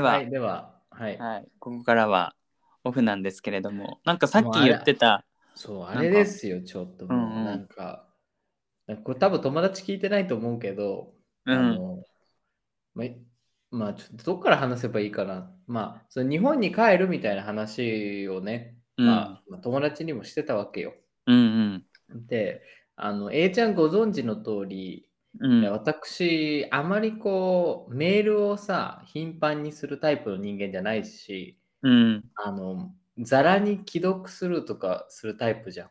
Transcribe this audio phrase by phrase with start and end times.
[0.00, 1.18] では、はい、では、はい。
[1.18, 2.34] はい、ここからは
[2.84, 5.24] オフなんですけれども、なんかさっき言ってた、
[5.54, 5.90] そう、か。
[5.90, 7.44] あれですよ、ちょっともう、うんうん。
[7.44, 8.08] なんか、
[9.04, 11.12] これ多分友達聞いてないと思うけど、
[11.44, 11.54] うん。
[11.54, 12.04] あの、
[12.94, 13.08] まあ、
[13.70, 15.54] まあ、ちょっとどっから話せばいいかな。
[15.66, 19.06] まあ、その日本に帰るみたいな話をね、うん。
[19.06, 20.94] まあ、まあ友達にもしてたわけよ。
[21.26, 22.26] うんうん。
[22.26, 22.62] で、
[22.96, 25.09] あの、A ちゃんご存知の通り、
[25.40, 25.72] うん。
[25.72, 32.24] 私、あまりこう、メールをさ、頻繁にするタイプの人間じゃないし、うん。
[32.34, 35.90] あの、ざらに既読するとかするタイプじゃん。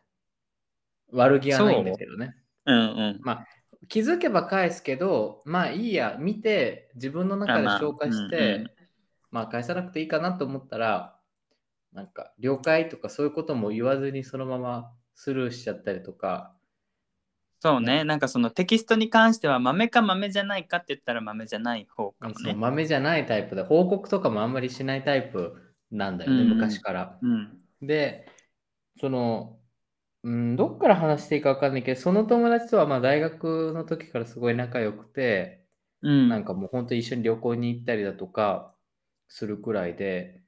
[1.12, 2.36] 悪気はないんだけどね。
[2.64, 2.80] うんう
[3.18, 3.20] ん。
[3.22, 3.46] まあ、
[3.88, 8.70] 気づけば返すけど、まあいいや、見て、自分の中であまあ消化して、うんうん。
[9.32, 11.18] まあ返さなくていいかなと思ったら、
[11.92, 16.54] なんか、了解とかそういうことも言わずにそのままスルーしちゃったりとか、
[17.62, 22.54] そうね、なんかそのテキストに関しては豆か豆じゃないかって言ったら豆じゃない方かもね。
[22.54, 26.50] 豆じゃないタイプで、報告とかもあんまりしないタイプなんだよね、うん。
[26.52, 27.18] うん昔から。
[27.20, 27.58] うん。
[27.82, 28.26] で、
[28.98, 29.58] その、
[30.22, 35.66] うん、どっから話していいか分かんないけど、その友達とはまあ大学の時からすごい仲良くて、
[36.02, 38.74] うん、なんかもう本当に一緒に旅行に行ったりだとか
[39.28, 40.40] するくらいで、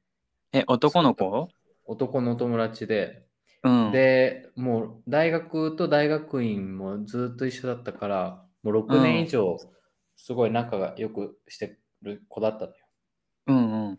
[0.55, 1.49] え、男の子？
[1.85, 3.22] 男の友達で、
[3.65, 3.93] うん。
[3.93, 9.57] で、もう大学と大学院もずっと一緒だったから、もう6年以上
[10.17, 12.77] すごい仲が良くしてる子だったのよ。
[13.49, 13.99] うんうん。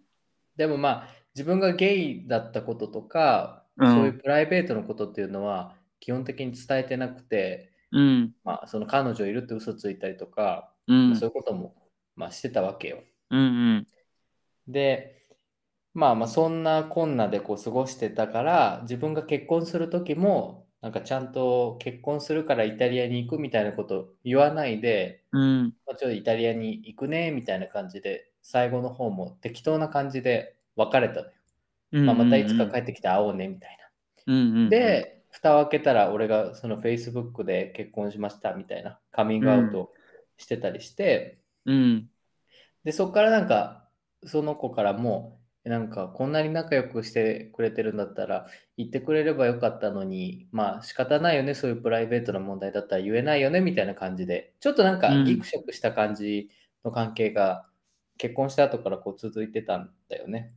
[0.56, 8.34] でもまあ自分がゲイだったこととか、うんそういうプライベートのことっていうのは基本的に伝えてなくて、うん。
[8.44, 11.16] まあその彼女いるって嘘ついたりとか、うん。
[11.16, 11.76] そういうことも
[12.16, 13.04] まあしてたわけよ。
[13.32, 13.44] うんう
[13.78, 13.88] ん。
[14.68, 15.23] で、
[15.94, 25.64] まあまあそんなこんなでこう過ごしてたから、自分が結婚する時も、なんかちゃんと結婚するからイタリアに行くみたいなこと言わないで、うん。
[25.86, 31.32] まあ、ちょっとイタリアに行くねみたいな感じで、最後の方も適当な感じで別れたのよ。
[31.94, 32.06] うん。
[32.06, 33.78] まあ、またいつか帰ってきて会おうねみたい
[34.28, 34.34] な。
[34.34, 34.70] うんうん。
[34.70, 39.92] で、蓋を開けたら俺がその Facebook で結婚しましたみたいなカミングアウト
[40.38, 42.10] してたりして、うん。
[42.84, 43.88] で、そこからなんか
[44.26, 56.50] その子からも、なんかこんなに仲良くしてくれてるんだったら言ってくれればよかったのに、まあ仕方ないよね、そういうプライベートな問題だったら言えないよねみたいな感じで、ちょっとなんかうんギクシャクした感じ
[56.84, 57.66] の関係が
[58.18, 60.54] 結婚した後からこう続いてたんだよね。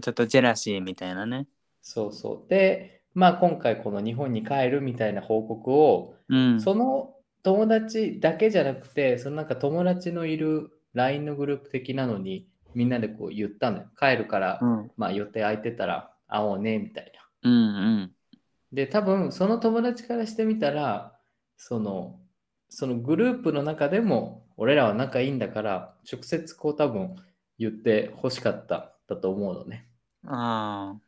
[0.00, 1.46] ちょっとジェラシーみたいなね。
[1.80, 2.50] そうそう。
[2.50, 6.60] で、まあ今回この日本に帰るみたいな報告を、うん。
[6.60, 7.14] その
[7.44, 13.86] 友達だけじゃなくて、そのなんか友達のいる LINE のグループ的なのにみんなでこう言ったのよ。
[13.98, 14.90] 帰るから、うん。
[14.96, 17.12] まあ予定空いてたら会おうねみたい
[17.42, 17.50] な。
[17.50, 17.58] うんう
[18.04, 18.12] ん。
[18.72, 21.12] で、多分その友達からしてみたら、
[21.56, 22.20] その、
[22.68, 27.16] そのグループの中でも俺らは仲いいんだから、直接こう多分
[27.58, 29.88] 言って欲しかっただと思うのね。
[30.24, 31.00] ああ。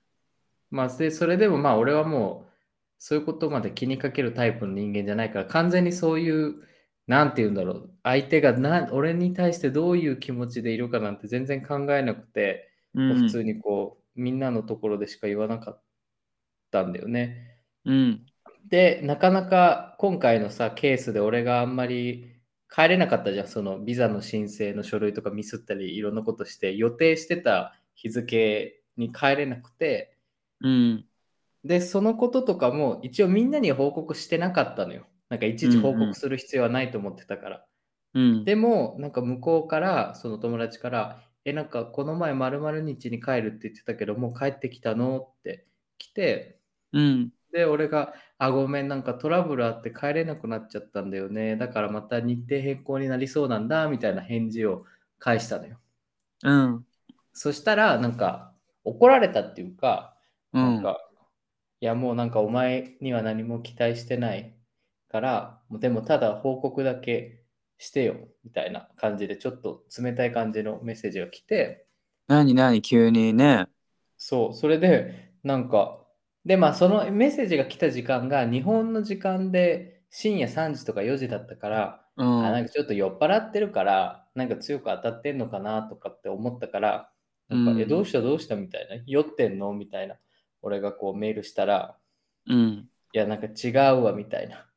[0.72, 2.50] まあ、で、それでもまあ俺はもう
[2.98, 6.66] そういうことまで気にかけるタイプの人間じゃないから完全にそういう、
[7.10, 13.22] なんて言うんだろう、相手がな俺に対してどういう気持ちでいるかなんて全然考えなくて、うん。
[13.24, 15.82] 普通にこうみんなのところでしか言わなかっ
[16.70, 17.64] たんだよね。
[17.84, 18.26] うん。
[18.68, 22.32] で、なかなか今回のさ、ケースで俺があんまり
[22.72, 23.48] 帰れなかったじゃん。
[23.48, 30.16] そのビザの申請の書類とかミスったりいろんなことして予定してた日付に帰れなくて、
[30.60, 31.04] うん。
[31.64, 35.06] で、そのこととかも一応みんなに報告してなかったのよ。
[35.30, 37.66] なんかいちいち報告する必要はないと思ってたから。
[38.14, 38.44] うん。
[38.44, 45.66] でも、なんか向こうから、その友達から、え、なんかこの前〇〇日に帰るって言ってたけど、もう帰ってきたのって
[45.98, 46.60] 来て、
[46.92, 47.30] うん。
[47.52, 51.56] で、俺が、あ、ごめん、なんかトラブルあって帰れなくなっちゃったんだよね。
[51.56, 54.84] だからまた日程変更になりそうなんだ、みたいな返事を
[55.18, 55.78] 返したのよ。
[56.42, 56.86] うん。
[57.32, 58.54] そしたら、なんか
[58.84, 60.16] 怒られたっていうか、
[60.52, 60.62] うん。
[60.62, 60.98] なんか、
[61.80, 64.54] いやもうなんかお前には何も期待してない
[65.10, 67.44] から、でもただ報告だけ
[67.78, 71.86] してよ、みたいな感じで、ちょっと冷たい感じのメッセージが来て、
[72.28, 73.68] 何何急にね。
[74.16, 76.06] そう、それで、なんか、
[76.44, 82.66] で、まあそのメッセージが来た時間が日本の時間で深夜3時とか4時だったから、うあ、なんん。
[82.66, 87.12] かちょっと酔っ払ってるから、なんか強く当たってんのかなとかって思ったから、
[87.48, 90.16] なんか、うんえ、どうしたどうしたみたいな、酔ってんのみたいな、
[90.62, 91.98] 俺がこうメールしたら、
[92.46, 92.90] うん。
[93.12, 94.69] いや、なんか違うわみたいな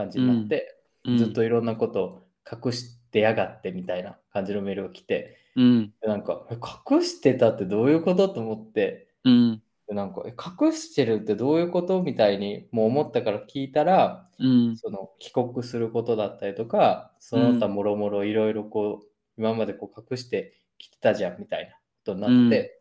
[0.00, 2.26] 感じになって、うんずっといろんなことを
[2.66, 5.92] 隠してやがってみたいな感じのメールが来て、うん。
[6.00, 6.56] でなんか、え
[6.92, 8.28] 隠してたってどういうこと？
[8.28, 9.62] と思って、うん。
[9.88, 12.02] でなんか、え隠してるってどういうこと？
[12.02, 14.76] みたいにもう思ったから聞いたら、うん。
[14.76, 19.06] その帰国することだったりとか、その他もろもろいろいろこう、
[19.38, 21.72] 今までこう隠してきてたじゃんみたいな。
[21.72, 22.79] ことになって、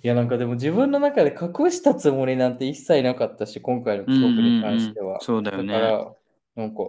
[0.00, 5.06] いやなんかでも自分の中で隠したつもりなんて一切なかったし、今回の帰国に関しては。
[5.06, 6.12] うんうんうんそうだよねから、
[6.54, 6.82] なんか、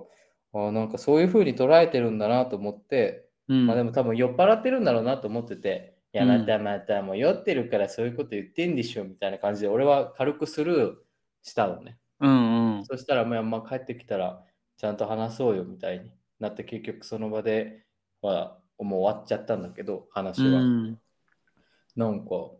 [0.53, 10.95] あなんかそういう風に捉えてるんだなと思って、うんまあでも多分酔っ払ってるんだろうなと思ってて、いや、うんまたまた、もう酔ってるからそういうこと言ってんでしょみたいな感じで、俺は軽くスルー
[11.41, 11.97] したのね。
[12.19, 14.43] うんうんそしたら、まあ、まあ、帰ってきたら、
[14.77, 17.85] ちゃんと話そうよみたいになって、結局その場で
[18.21, 20.61] はもう終わっちゃったんだけど、話は。
[20.61, 20.99] うん
[21.95, 22.51] なんか、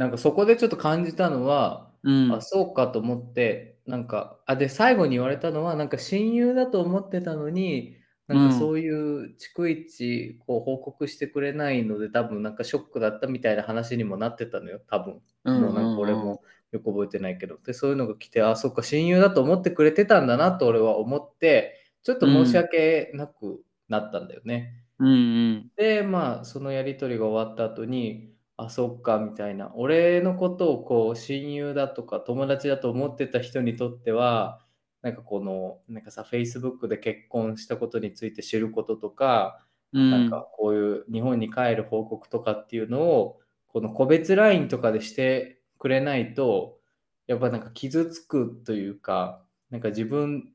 [0.00, 15.20] なんかそこでちょっと感じたのは、うんあ、そうかと思って、なんか、あ、で、最後に言われたのは、なんか親友だと思ってたのに、なんうんかそういう逐一こう報告してくれないので、多分なんかショックだったみたいな話にもなってたのよ、多分。
[15.44, 16.40] うんもうなんか俺も
[16.72, 17.58] よく覚えてないけど。
[17.58, 21.74] で、そういうのが来て、あ、そっか、親友だと思ってくれてたんだなと俺は思って、
[22.04, 24.82] ちょっと申し訳なくなったんだよね。
[24.98, 25.12] うんう
[25.56, 28.29] んで、まあ、そのやりとりが終わった後に、
[28.64, 29.72] あ、そっか、みたいな。
[29.74, 34.60] 俺のことをこう、親友だとか友達だと思ってた人にとっては、
[35.02, 40.10] なんかこの、なんかさ、Facebook で結婚したことについて知ることとか、うん。
[40.10, 46.78] なんかこういう日本に帰る報告とかっていうのを、この個別 LINE とかでしてくれないと、
[47.26, 50.52] やっぱなんか傷つくというか、なんか自分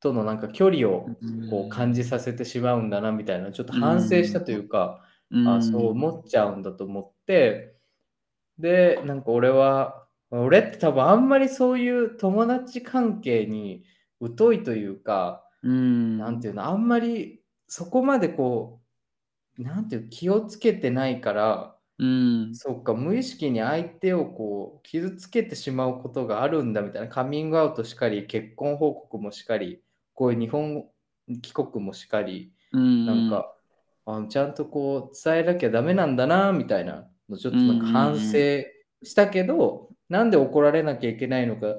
[0.00, 1.06] とのなんか距離を
[1.50, 5.02] こう感じさせてしまうんだなみたいな、ちょっと反省したというか、
[5.46, 7.13] あそう思っちゃうんだと思って、
[8.58, 13.84] で、なんか俺は、俺って多分あんまりそういう友達関係に
[14.36, 16.18] 疎いというか、うん。
[16.18, 18.80] なんていうの、あんまりそこまでこ
[19.58, 22.54] う、なんていう気をつけてないから、うん。
[22.54, 29.82] そうか、無意識に相手をこう傷つけてしまうことがあるんだみたいな、カミングアウトしかり、結婚報告もしかり、
[30.14, 30.86] こういう日本
[31.42, 33.06] 帰国もしかり、うん。
[33.06, 33.56] なんか、
[34.06, 38.64] あちゃんとこう伝えなきゃダメなんだなみたいなのちょっとなんか反省
[39.02, 41.74] したけど、なんで怒られなきゃいけないのか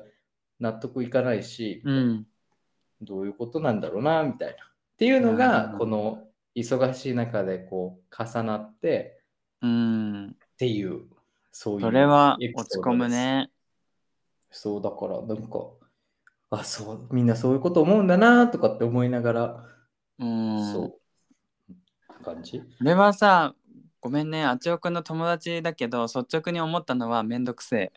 [0.59, 2.27] 納得いかないし、うん。
[3.01, 4.53] どういうことなんだろうなみたいな。
[4.53, 4.57] っ
[4.97, 6.23] ていうのながこの
[6.55, 9.21] 忙しい中でこう重なって
[9.61, 10.27] うん。
[10.29, 11.01] っていう
[11.51, 13.51] そういうそれは落ち込むね。
[14.49, 15.59] そうだからなんか
[16.49, 19.65] あそうみんなそういうこと思うんだなとかって思いながら、
[20.19, 20.71] うん。
[20.71, 22.23] そう。
[22.23, 22.63] 感じ？
[22.81, 23.53] 俺はさ
[24.05, 24.45] ごめんね。
[24.45, 27.93] あちおくんの友達だけど率直に思ったのはめんどくせえ。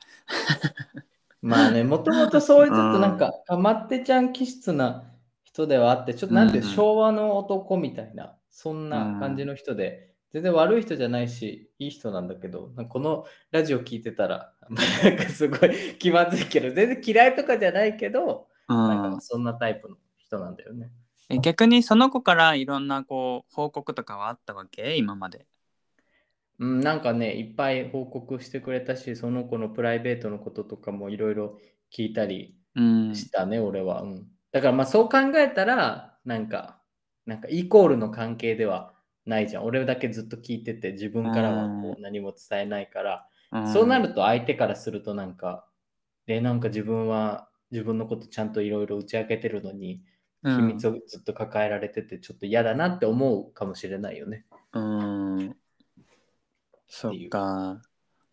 [1.42, 5.04] まあね、 もともとそういうちょっとなんか、かまってちゃん気質な
[5.44, 6.68] 人ではあって、ちょっとなんていううん。
[6.70, 15.70] うん昭和の男みたいな、そんな感じの人で、全然悪い人じゃないし、いい人なんだけど、このラジオ聞いてたら、なんかすごい
[16.00, 18.76] 気まずいけど、全然嫌いとかじゃないけど、うん。
[18.76, 20.90] なんかそんなタイプの人なんだよね。
[21.28, 24.96] え逆にその子からいろんなこう報告とかはあったわけ？
[24.96, 25.46] 今まで
[26.58, 31.58] うん、なんかね、いっぱい報告してくれたし、その子のプライベートのこととかもいろいろ
[31.96, 34.02] 聞いたりうんしたね、俺は。
[34.02, 34.26] うん。
[34.52, 36.80] だからまあそう考えたら、なんか、
[37.26, 38.94] なんかイコールの関係では
[39.26, 39.64] ないじゃん。
[39.64, 45.66] 俺だけずっと聞いてて、自分からはこう何も伝えないから、うんそうなると相手からするとなんか、
[46.26, 50.02] で、なんか自分は自分のことちゃんといろいろ打ち明けてるのに、
[50.42, 54.44] うん秘密をずっと抱えられてて、ちょっと嫌だなって思うかもしれないよね。
[54.72, 55.17] うん
[56.88, 57.80] そっか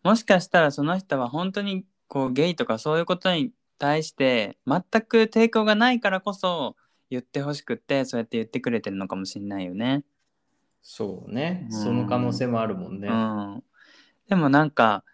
[0.02, 6.76] もしかしたらその人は本当にこうゲイとかそういうことに対して全く抵抗がないからこそ
[7.10, 10.04] 言ってほしくってそうやって言ってくれてるのかもしれないよね。
[10.82, 11.66] そうね。
[11.70, 13.08] うんその可能性もあるもんね。
[13.08, 13.62] うん、
[14.28, 15.04] でもなんか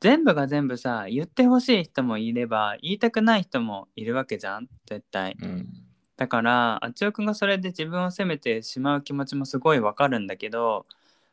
[0.00, 5.36] 全部が全部さ言ってほしい人もいれば言いたくない人もいるわけじゃん絶対。
[5.40, 5.68] うん。
[6.16, 10.86] だからあちおくんがそれで自分を責めてしまう気持ちもすごいわかるんだけど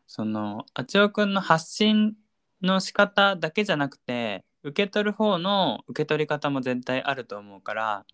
[0.09, 2.15] そのあちおくんの発信
[2.63, 8.05] の仕方だけじゃなくて受け取る方の受け取り方も絶対あると思うから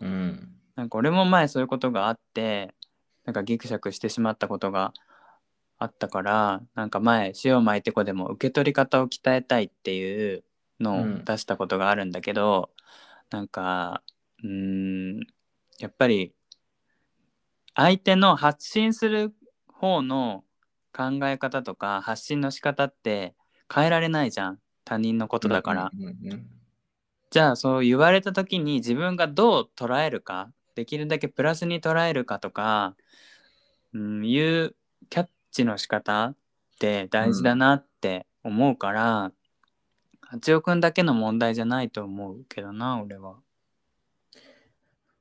[0.00, 0.48] うん。
[0.76, 2.74] なんか俺も前そういうことがあって
[3.26, 4.94] なんかギクシャクしてしまったことが
[5.78, 10.42] あったからなんか前塩巻いてこでも受け取り方を鍛えたいっていう
[10.80, 12.70] のをうん出したことがあるんだけど、
[13.30, 14.02] なんか
[14.42, 15.20] うーん
[15.78, 16.32] やっぱり
[17.74, 19.34] 相手の発信する
[19.70, 20.45] 方の
[20.96, 23.34] 考え方とか発信の仕方って
[23.72, 25.90] 変えられないじゃん他人のことだから。
[25.92, 26.46] うんうんうん
[27.28, 32.94] じゃあそう言われた時に自分がどう捉えるかできるだけプラスに捉えるかとか、
[33.92, 34.74] うん、いう
[35.10, 36.36] キャッチの仕方っ
[36.78, 39.32] て大事だなって思うから、
[40.20, 43.36] 八尾くんだけの問題じゃないと思うけどな俺は。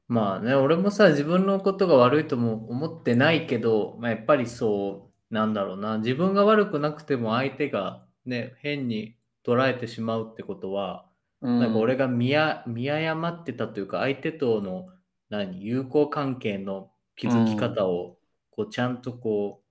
[0.07, 9.15] まあね、俺もさ、自分のことが悪いとも思ってないけど、まあ、やっぱりそう、なんだろうな、自分が悪くなくても相手がね、変に
[9.45, 11.05] 捉えてしまうってことは、
[11.41, 14.87] うん、なんか俺が見や見誤ってたというか、相手との
[15.29, 18.17] 何友好関係の築き方を
[18.49, 19.61] こうちゃんとこ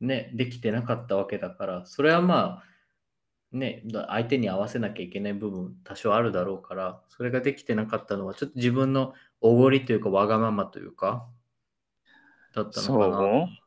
[0.00, 11.28] う、ね、できてなかったわけだから、それはまあ、ね、だ相手に合わせなきゃいけない部分多少あるだろうから、それができてなかったのは、ちょっと自分のおごりというか、わがままというか、
[12.54, 13.61] だったのかな。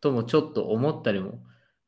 [0.00, 1.40] ともちょっと思ったりも。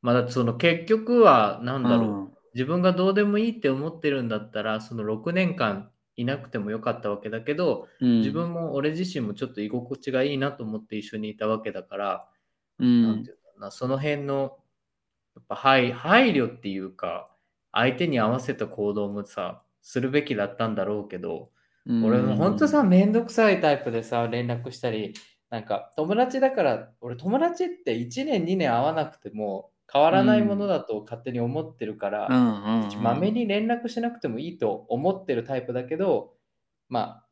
[0.02, 2.33] まあ、だその結局は、なんだろう、うん。
[2.54, 12.28] 自分がどうでもいいって思ってるんだったら、その6年間いなくてもよかったわけだけど、うん、自分も俺自身もちょっと居心地がいいなと思って一緒にいたわけだから、
[12.78, 13.02] うん。
[13.02, 14.59] なんていうのかな、その辺の
[15.37, 17.31] やっぱ配配慮っていうか、
[17.73, 21.50] 相手に合わせた行動もさ、するべきだったんだろうけど、
[21.87, 22.04] うん。
[22.04, 25.14] 俺も本当さ、めんどくさいタイプでさ、連絡したり、
[25.52, 33.02] なんか友達だから、俺友達って1年2年会わなくても変わらないものだと勝手に思ってるから、うんうんうん。
[33.02, 36.32] まめに連絡しなくてもいいと思ってるタイプだけど、
[36.88, 37.23] ま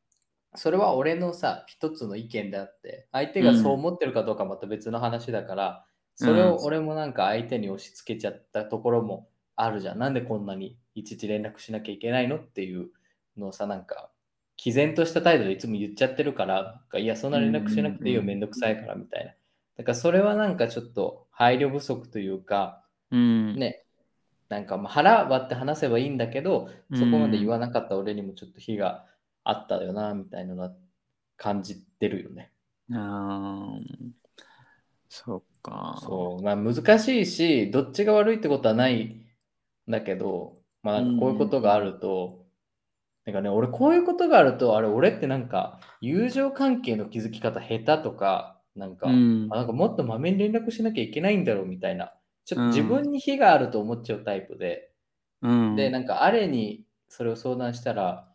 [0.52, 9.98] あ、それは俺のさ、一つの意見であって、相手がそう思ってるかどうかまた別の話だから、それを俺もなんか相手に押し付けちゃったところもあるじゃん。
[9.98, 12.90] なんでこんなにいちいち連絡しなきゃいけないのっていう
[13.38, 14.09] のをさ、なんか、
[14.62, 19.32] 毅然とした態度でいつも言っちゃってるから、いや、そんな連絡しなくていいよ、めんどくさいからみたいな。
[19.78, 23.56] だからそれはなんかちょっと配慮不足というか、うん。
[23.56, 23.84] ね、
[24.50, 29.06] なんかまあ腹割って話せばいいんだけど、そこまで言わななかった俺にもちょっと火が
[29.44, 30.72] あったよな、みたいなのは
[31.38, 32.52] 感じてるよね。
[32.90, 34.14] うん
[35.08, 35.98] そうか。
[36.02, 42.39] そう、まあ難しいし、どっちが悪いってことはないんだけど、まあこういうことがあると、
[43.26, 49.48] なんかね、俺こういうことがあると、あれ俺ってなんか友情関係の築き方下手とか、なんか、うん。
[49.50, 52.12] あなんかもっとまめに連絡しなきゃいけないんだろうみたいな、
[52.44, 52.70] ちょっとうん。
[52.70, 54.90] 自分に火があると思っちゃうタイプで、
[55.42, 55.76] うん。
[55.76, 58.26] で、なんかあれにそれを相談したら、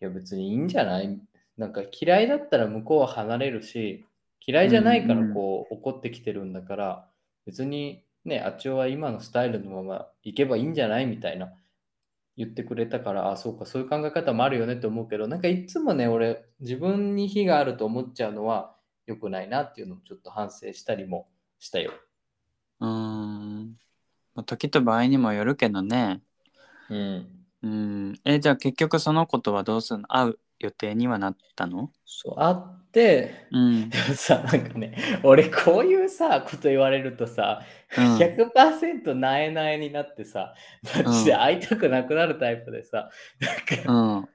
[0.00, 1.18] いや別にいいんじゃない？
[1.56, 4.04] なんか嫌いだったら向こうは離れるし、
[4.46, 7.08] 嫌いじゃないからこう怒ってきてるんだから、
[7.46, 11.06] 別にね、あっちは今のスタイルのまま行けばいいんじゃない？
[11.06, 11.52] みたいな
[12.36, 18.76] 言ってくれたから、あ、そうか、そういう考え方もあるよねって思うけど、なんかいつもね、俺、自分に火があると思っちゃうのは
[19.06, 21.28] 良くないなっていうのをちょっと反省したりも
[21.58, 21.92] したよ。
[22.80, 23.76] うん。
[24.34, 26.20] まあ時と場合にもよるけどね。
[26.90, 27.28] うん。
[27.62, 28.20] うん。
[28.24, 30.06] えじゃあ結局その子とはどうするの？
[30.08, 31.90] 会う予定にはなったの？
[32.04, 32.85] そう、あって、
[33.50, 33.90] うん。
[33.90, 37.62] でもさ、なんかね、俺こういうさ、こと言われるとさ、
[37.96, 38.04] うん。
[38.16, 40.54] 100%なえなえになってさ、
[41.04, 43.10] マジで会いたくなくなるタイプでさ、
[43.40, 44.28] なんか、うん。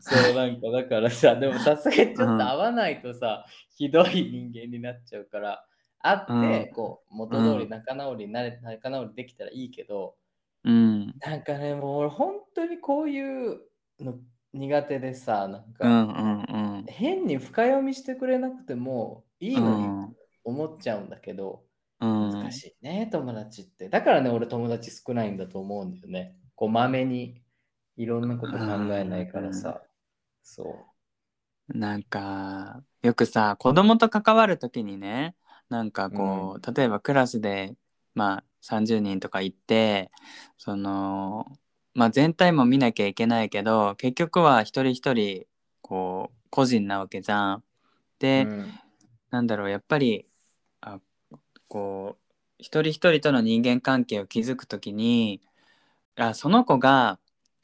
[0.00, 3.44] そうなんかだからさ、でもさすがにちょっと会わないとさ、
[3.76, 5.64] ひどい人間になっちゃうから、
[6.00, 6.74] 会って、うん。
[6.74, 10.16] こう、元通り仲直りになれ、仲直りできたらいいけど、
[10.64, 11.14] うん。
[11.20, 13.20] なんかね、もう俺本当にこうい
[13.52, 13.60] う
[14.00, 14.18] の
[14.52, 16.42] 苦手でさ、なんうか、んうん
[16.88, 20.14] 変に深読みしてくれなくてもいいうんのに
[20.44, 21.62] 思っちゃうんだけど、
[22.00, 23.88] うん難しいね、友達って。
[23.88, 26.36] だからね、俺友達少ないんだと思うんだよね。
[26.54, 27.42] こう、まめに
[27.96, 28.64] いろんなこと考
[28.94, 29.82] えないからさ。
[30.42, 30.86] そ
[31.68, 35.36] なんかよくさ子供と関わる時にね
[35.68, 37.74] なんかこう、例えばクラスで
[38.14, 40.10] まあ30人とか行って
[40.56, 41.46] その
[41.94, 45.46] まあ全体も見なきゃいけないけど結局は一人一人
[45.82, 47.56] こう個人なわけじゃん。
[47.58, 47.62] う。
[48.18, 48.80] で、うん
[49.30, 50.26] なんだろうやっぱり
[50.80, 51.00] あ
[51.68, 55.40] こう一人一人との人間関係を築くときに
[56.16, 57.18] あその子が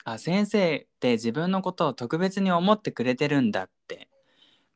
[0.04, 4.08] あ先生って自分のことを特別に思ってくれてるんだって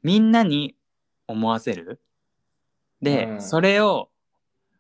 [0.03, 0.75] みんなに
[1.27, 2.01] 思わせる。
[3.03, 4.09] で、うんそれを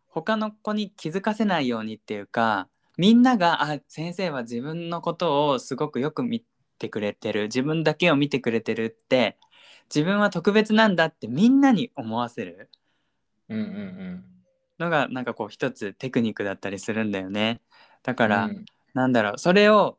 [0.08, 6.42] 他の子に気づかせないようにっていうかみんながあ先生は自分のことをすごくよく見
[6.78, 7.44] てくれてる。
[7.44, 9.38] 自分だけを見てくれてるって
[9.94, 12.70] 自分は特別なんだってみんなに思わせる。
[13.48, 14.24] うんうん
[14.78, 17.60] のがなんかこう一つテクニックだったりするんだよね。
[18.02, 18.24] だうん。
[18.24, 18.64] から、うん。
[18.94, 19.38] なんだろう。
[19.38, 19.98] それを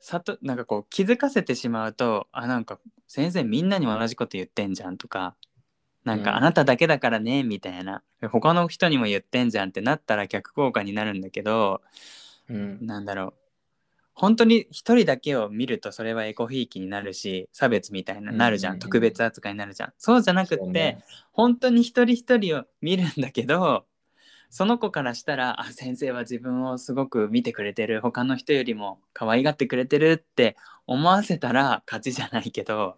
[0.00, 2.78] さとなんかこう気づかせてしまうとあなんか
[3.08, 5.36] 先生みんなに同じこと言ってんじゃんとか
[6.04, 6.22] なんうん。
[6.22, 8.02] かあなただけだからねみたいな。
[8.30, 11.82] 他の人にも言ってんじゃんってなったら逆効果になるんだけど
[12.48, 12.80] うん。
[12.80, 13.34] なんだろう
[14.16, 19.92] 本当に一人だけを見るとそれはエコひいきになるし差別みたいななるじゃん,、うんうんうん特別扱いになるじゃん。
[19.98, 21.04] そうじゃなくって、ね。
[21.32, 23.84] 本当に一人一人を見るんだけど
[24.48, 28.00] その子からしたらあ先生は自分をすごく見てくれてる。
[28.00, 30.56] 他の人よりも可愛がってくれてるって
[30.86, 32.96] 思わせたら勝ちじゃないけど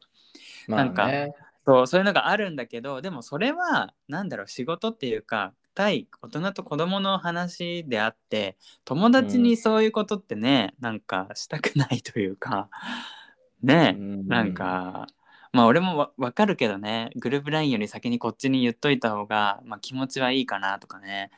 [0.68, 1.34] まあなんかね
[1.66, 12.68] そうそういうのがあるんだけどでもそれはなんだろう仕事っていうか対大人と子供の話であって友達にそういうことってね、なんかしたくないというか
[13.62, 14.26] ね、うん。
[14.26, 15.06] なんか
[15.52, 21.30] まあ俺もわ分かるけどねグループ LINE より先にこっちに言っといた方が、まあ、気持ちはいいかなとかね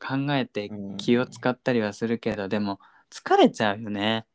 [0.00, 4.26] 考えて気を使ったりはするけど、でも疲れちゃうよね。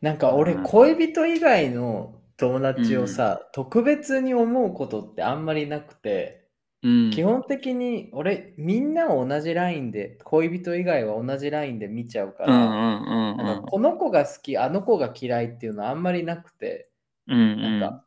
[0.00, 0.62] なんか俺、うん。
[0.64, 6.37] 恋人以外の友達をさ、特別に思うことってあんまりなくて、
[6.82, 16.88] うん、基本的に俺、みんなを同じラインで、恋人以外は同じラインで見ちゃうから、この子が好き、あの子が嫌いっていうのはあんまりなくて、
[17.26, 17.80] うんうん。
[17.80, 18.04] なんか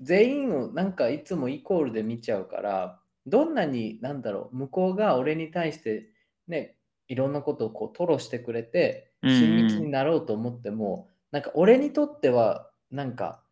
[0.00, 6.10] 全員をなんかいつもイコールで見ちゃうから、どんなになんだろう、向こうが俺に対して
[6.48, 9.36] ね、いろんなことをこう吐露してくれて、うんうん。
[9.36, 13.42] 親密になろうと思っても、なんか俺にとっては、なんか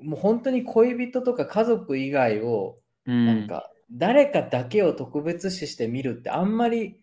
[0.00, 2.76] もう本当に恋人とか家族以外を、
[3.06, 3.26] うん。
[3.26, 7.00] なんか誰かだけを特別視して見るってあんまり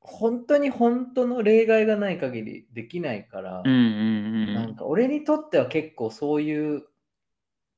[0.00, 6.84] 本当に本当の例外がない限りできないから、なんか俺にとっては結構そういう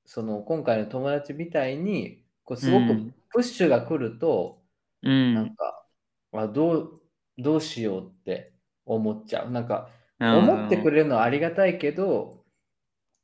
[0.07, 3.15] その今回の友達みたいにこうすごくうん。
[3.31, 4.63] プッシュが来ると、
[5.03, 5.35] うん。
[5.35, 5.85] なんか
[6.33, 7.01] あどう
[7.39, 8.53] どうしようって
[8.87, 9.51] 思っちゃう。
[9.51, 10.39] なんかうん。
[10.39, 12.45] 思ってくれるのはありがたいけど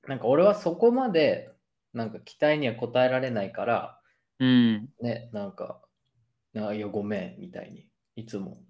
[0.08, 1.50] なんか俺はそこまで
[1.92, 3.99] なんか期待には応えられないから
[4.40, 4.88] うん。
[5.00, 5.80] ねなんか
[6.56, 8.60] あいやごめんみたいにいつも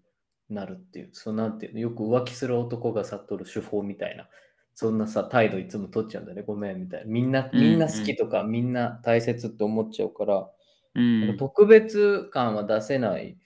[0.50, 4.28] なるっていうそうなんていうのよく浮気する男が悟る手法みたいな
[4.74, 7.06] そんなさ態度いつも取っちゃうんだねごめんみたいな。
[7.06, 10.50] みんなみんな好きとか、みんな大切って思っちゃうから、
[10.94, 13.36] うなん特別感は出せない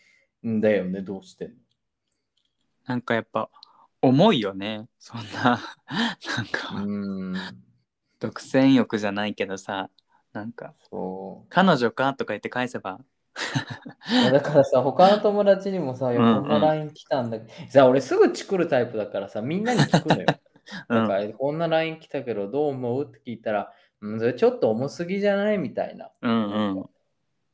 [0.46, 1.54] んだよねどうしても。
[2.86, 3.48] なんかやっぱ
[4.00, 5.60] 重いよねそんな。
[6.36, 7.34] なんか、うん。
[8.20, 9.90] 独占欲じゃないけどさ
[10.34, 11.46] なんかそう。
[11.48, 12.12] 彼女か？
[12.12, 13.00] とか言って返せば。
[14.30, 20.26] だからさ、他の友達にもさ、こんな LINE 来たんだけど、さあ俺すぐチクるタイプだからさ、みんなに聞くのよ。
[20.90, 21.08] うん。
[21.08, 23.04] だからこんな LINE 来たけど、どう思う？
[23.04, 25.58] って聞いたら、うん、それちょっと重すぎじゃない？
[25.58, 26.10] みたいな。
[26.20, 26.82] うんうん。
[26.82, 26.86] っ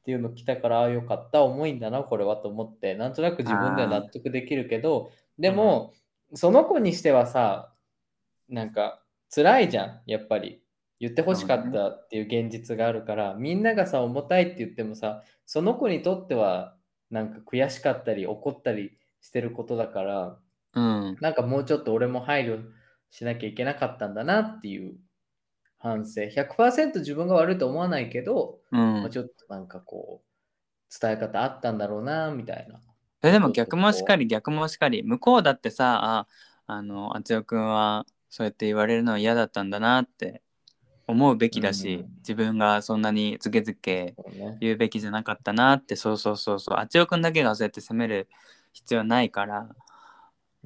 [0.03, 5.93] ていうの来たから、ああよかった、重いんだな、これはと思って、なんとなく自分では納得できるけど、でも、
[6.33, 7.73] その子にしてはさ、
[8.49, 10.60] なんか辛いじゃん、やっぱり。
[11.01, 16.77] 言ってほしかったっていう現実があるから、みんながさ、重たいって言ってもさ、その子にとっては、
[17.11, 20.39] なんか悔しかったり、怒ったりしてることだから、
[20.75, 21.17] うん。
[21.21, 22.63] なんかもうちょっと俺も配慮
[23.11, 24.99] しなきゃいけなかったんだなっていう
[25.79, 26.23] 反省。
[26.29, 28.79] 100%自分が悪いと思わないけど、うん。
[28.79, 32.81] まあ、ちょっとなんかこう、伝え方あったんだろうな、みたいな。
[33.23, 35.03] えでも逆もしかり逆もしかり。
[35.03, 36.27] 向こうだってさあ
[36.67, 40.43] あのあつよくんはそうやって言われるのは嫌だったんだなって
[41.11, 42.15] 思うべきだし、うん。
[42.19, 44.15] 自分がそんなにズケズケ。
[44.61, 46.79] 言うべきじゃなかったなってそうそうそうそう。
[46.79, 48.29] あつよくんだけがそうやって責める
[48.73, 49.69] 必要はないから、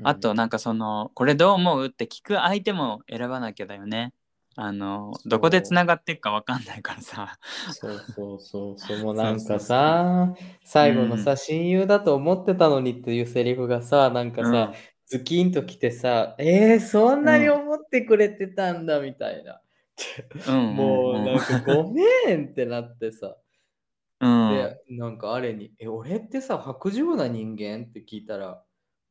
[0.02, 4.12] あとなんかそのこれどう思うって聞く相手も選ばなきゃだよね。
[4.56, 7.38] あのどこでつながっていくか分かんないからさ。
[7.72, 14.72] そうそうそう、そのなんかさ、最後のさ、親友だと思ってたのにっていうセリフがさ、なんかさ、
[15.06, 19.60] ズキンときてさ、えー、そんなに思ってくれてたんだみたいな。
[20.48, 23.36] うんもうなんかごめんってなってさ、
[24.20, 24.50] うん。
[24.50, 27.86] で、なんかあれに、え、俺ってさ、白状な人間？
[27.88, 28.62] って聞いたら、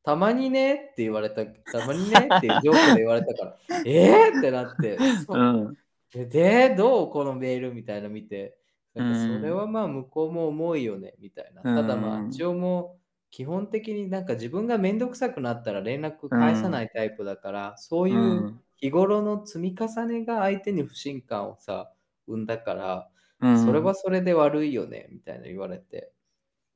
[0.03, 4.39] たまにねって言われた、たまにねってジョークで言われたから、 えー？
[4.39, 5.39] ってなって、そう。
[5.39, 5.77] うん。
[6.11, 8.57] でで、どうこのメールみたいなの見て、
[8.93, 9.39] なんかうん。
[9.39, 11.61] それはまあ向こうも重いよねみたいな。
[11.63, 11.81] うん。
[11.81, 12.97] ただまあ一応も
[13.31, 21.93] 基本的になんか自分がめんどくさくなったら連絡返さないタイプだから、そういううん日頃の積み重ねが相手に不信感をさ、
[22.27, 23.09] 生んだから、
[23.39, 26.13] うんそれはそれで悪いよねみたいな言われて。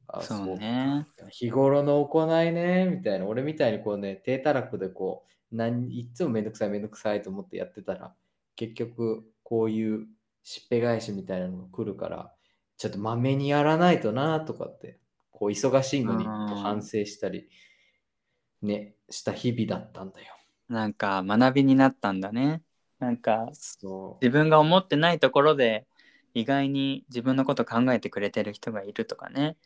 [0.10, 3.26] あそうね日頃の行いね、みたいな。
[3.26, 8.14] 俺みたいにこうね、低たらくでこう、何いっつもめんどくさいめんどくさいと思ってやってたら、
[8.56, 10.08] 結局こういう
[10.44, 12.34] しっぺ返しみたいなのが来るから、
[12.78, 15.00] ちょっとまめにやらないとなとかって、
[15.32, 17.50] こう忙しいのに反省したり、
[18.62, 20.37] ね、した日々だったんだよ。
[20.70, 22.64] なんか学びになったんだね
[23.00, 24.26] なんかそう。
[24.26, 25.88] 自分が思ってないところで
[26.34, 29.58] 意外に自分のこと考えてくれてる人がいるとかね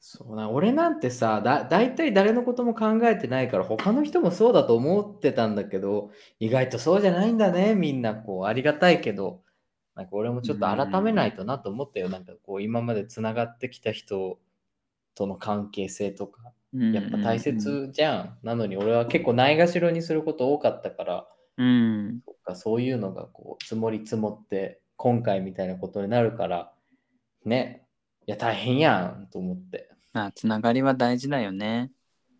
[0.00, 9.42] そうな、俺なんてさ、だ、大体誰のことも考えてないから、他の人もそうだと思ってたんだけど、意外とそうじゃないんだね、みんな、こう、ありがたいけど、
[9.94, 12.08] なんか俺もちょっと改めないとなと思ったよ。
[12.08, 14.38] なんかこう、今までつながってきた人
[15.14, 16.52] との関係性とか、
[16.92, 18.38] やっぱ大切じゃん。
[18.42, 22.20] なのに俺は結構ないがしろにすること多かったから、うん。
[22.24, 26.72] そっかそういうのがこう積もり積もって今回みたいなことになるから
[27.44, 27.86] ね。
[28.26, 29.90] いや大変やんと思って。
[30.12, 31.90] まあつながりは大事だよね。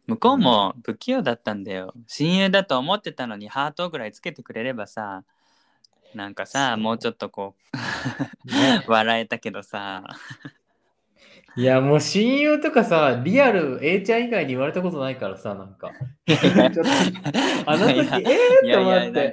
[0.07, 1.95] 向こうも不器用だったんだよ。
[2.07, 5.25] 親友だと思ってたのにハートぐらいつけてくれればさ
[6.15, 7.55] なんかさもうちょっとこ
[8.47, 8.85] うね。
[8.87, 10.05] 笑えたけどさ
[11.57, 15.91] いや、もう親友とかさ、リアル A ちゃん以外に言われたことないからさ、なんか。
[17.67, 19.33] あの時、えーいやいやって思っ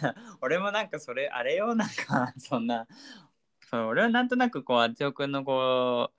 [0.40, 2.86] 俺もなんかそれあれよなんか そんな
[3.70, 6.10] そう俺はなんとなくこうあつよくんのこ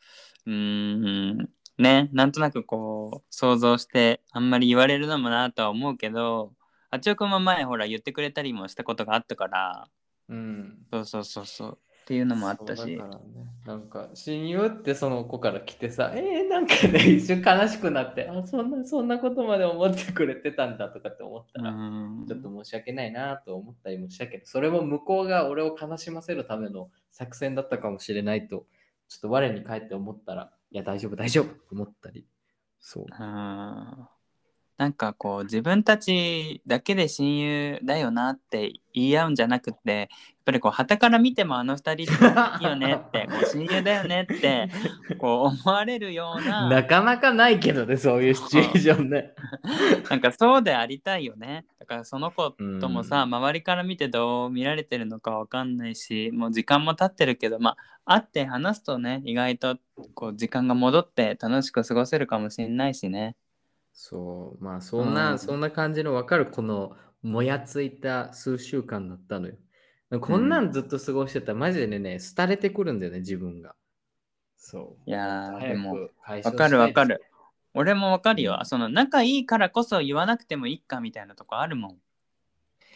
[0.46, 6.54] ううーんねなんとなくこう想像してあんまり言われるのもなとは思うけど
[6.90, 9.88] あつよくんも前ほら言ってくれたりもしたことがあったから
[10.30, 10.86] うん。
[10.92, 11.80] そうそうそうそう
[12.12, 13.00] っていうのもあったしね、
[13.66, 28.66] なんか親友ってその子から来てさ、えー、なんかね、 一瞬悲しくなって、あ、そんな、そんなことまで思ってくれてたんだとかって思ったうら、んちょっと申し訳ないなと思ったりもしたけど、それも向こうが俺を悲しませるための作戦だったかもしれないと、
[29.08, 32.28] ちょっと我に返って思ったら、いや、大丈夫、大丈夫と思ったり。
[32.82, 33.06] そう。
[33.06, 34.08] うん
[34.82, 40.08] なんかこう自分たちだけで親友だよなって言い合うんじゃなくてやっ
[40.44, 42.26] ぱりこう傍から見てもあの二人って
[42.64, 44.70] いいよねって こう親友だよねって
[45.20, 49.36] こう思われるような なかなかないけどね、そういうシチュエーションね。
[50.10, 59.78] なんかそうでありたいよねだからその子ともさ、う周りから見てどう見られてるのかわかんないしもう時間も経ってるけどまあ会って話すとね意外と
[60.16, 63.36] こう時間が戻って楽しく過ごせるかもしれないしね。
[63.94, 69.56] そう、まあそんな、うんそんな感じの分かるこのもやついた数週間だったのよ。
[70.20, 73.76] こんなんずっと過ごしてたらマジでね、廃れてくるんだよね、自分が。
[74.58, 75.10] そう。
[75.10, 76.10] いやーでも
[76.44, 77.24] わかるわかる。
[77.74, 78.60] 俺もわかるよ。
[78.66, 81.98] その仲いいからこそ言わなくてもいいかみたいなとこあるもん。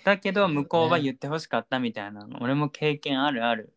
[0.04, 2.40] だけど向こうは言ってほしかったみたいなの。
[2.42, 3.74] 俺も経験あるある。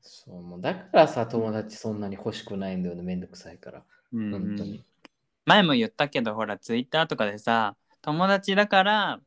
[0.00, 3.82] そう、もうだからさ、友達そんなに欲しくないんだよね、めんどくさいから。
[4.12, 4.84] うん本当に。
[5.48, 9.20] 前も言ったけどほらツイッターとかでさ友達だから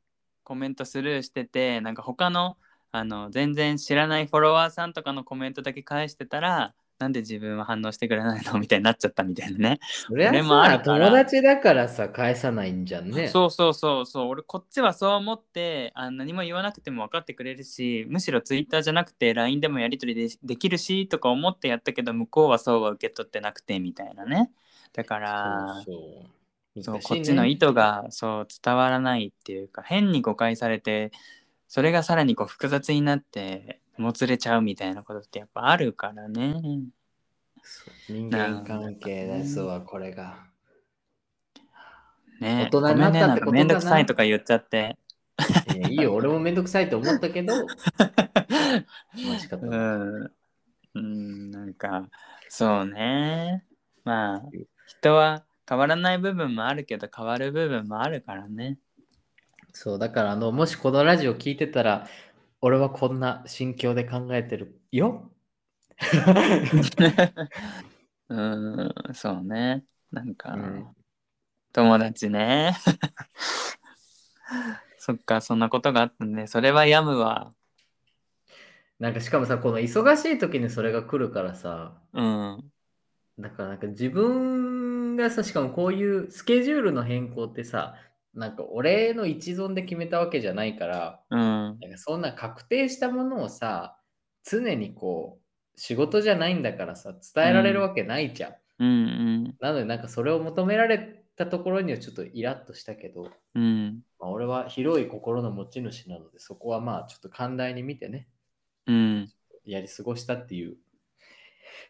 [0.44, 2.58] コメントスルーしててなんか他の
[2.92, 8.60] あの全然知らないフォロワーさんとかのコメントだけ返してたらなんで自分は反応してくれないの？
[8.62, 9.80] みたいになっちゃったみたいなね。
[10.08, 13.28] それ俺もあ友達だからさ、返さないんじゃんね。
[13.28, 14.28] そうそうそうそう。
[14.28, 24.52] 俺こっちはそう思ってあ何も言わなくても分かってくれるしむしろツイッターじゃなくて LINE でもやり取りでできるしとか思ってやったけど向こうはそうは受け取ってなくてみたいなね
[24.94, 25.84] だから
[26.82, 31.12] そうこっちの意図がそう伝わらないっていうか変に誤解されて
[31.68, 36.56] それがさらにこう複雑になってもつれちゃうみたいなことってやっぱあるからね。
[38.10, 40.48] 人間関係ですわ、これが。
[42.40, 44.98] ね大人になったってめんどくさいとか言っちゃって。
[45.76, 47.66] いやいいよ、 俺もめんどくさいと思ったけど、ま
[49.36, 49.80] あ仕方うない。
[49.80, 50.32] ん、
[50.96, 52.10] うん、なんか
[52.50, 53.64] そうね
[54.04, 54.44] まあ
[55.02, 58.78] 人は変わらない部分もあるけど変わる部分もあるからね。
[59.74, 62.08] そう、だからあの、もしこのラジオ聞いてたら、
[62.62, 65.32] 俺はこんな心境で考えてるよ。
[68.30, 69.84] うんそうね。
[70.12, 70.88] なんか、うん。
[71.74, 72.78] 友達ね。
[75.00, 76.46] そっかそんなことがあったね。
[76.46, 77.52] それは病むわ。
[79.00, 82.72] なんかしかもさ、この忙しい時にそれが来るからさ、うん。
[83.40, 84.81] だからなんか自分
[85.16, 87.96] がさ、しかもこういうスケジュールの変更ってさ、
[88.34, 93.98] なんか俺の一存で決めたわけじゃないから、うんなんかそんな確定したものをさ、
[94.44, 98.52] 常にこう、仕事じゃないんだからさ、伝えられるわけないじゃん。
[98.80, 98.94] うんう
[99.50, 108.28] んなのでなんかそれを求められたところにはちょっとイラッとしたけど、うんまあ、俺は広い心の持ち主なので、そこはまあちょっと寛大に見てね、
[108.88, 109.30] うん
[109.66, 110.78] やり過ごしたっていう。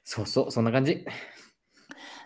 [0.03, 1.05] そうそう、そんな感じ。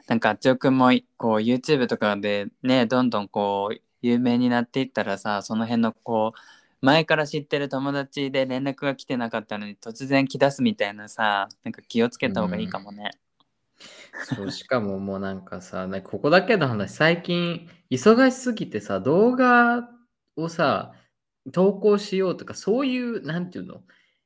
[0.08, 13.12] なんかあっちおくんもこう YouTube とかでねどんどんこう有名になっていったらさその辺のこう前から知ってる友達で連絡が来てなかったのに突然来だすみたいなさなんか気をつけた方がいいかもね。
[14.24, 19.90] そうしかももうなんかさ、ね、ここだけの話、最近忙しすぎてさ、動画
[20.36, 20.94] をさ、
[21.52, 23.84] 投稿しようとか、そういう、なんていうの、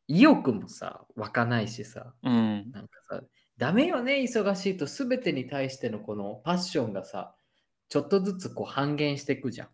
[0.08, 3.22] 意欲もさ、湧かないしさ、うんなんかさ、
[3.60, 7.36] ダメよね、忙しいと全てに対してのこのパッションがさ、
[7.90, 9.68] ちょっとずつこう半減していくじゃん。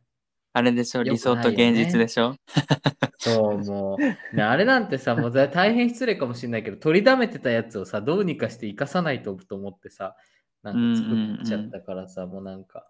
[0.53, 2.35] あれでしょよく理想と現実でしょ？
[3.19, 10.15] そう、もう、ね、あれなんてさ、もう大大変失礼かもしれないけど、取りだめてたやつをさ、どうにかして生かさないとと思ってさ、
[10.63, 12.87] なんか作っちゃったからさ、もうなんか、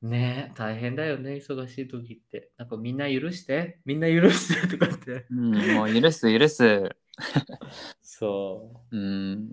[0.00, 2.52] ねえ、大変だよね、忙しい時って。
[2.56, 5.26] なんかみんな許して、みんな許してとかって。
[5.30, 6.94] うんもう許す許す。
[8.02, 9.50] そうん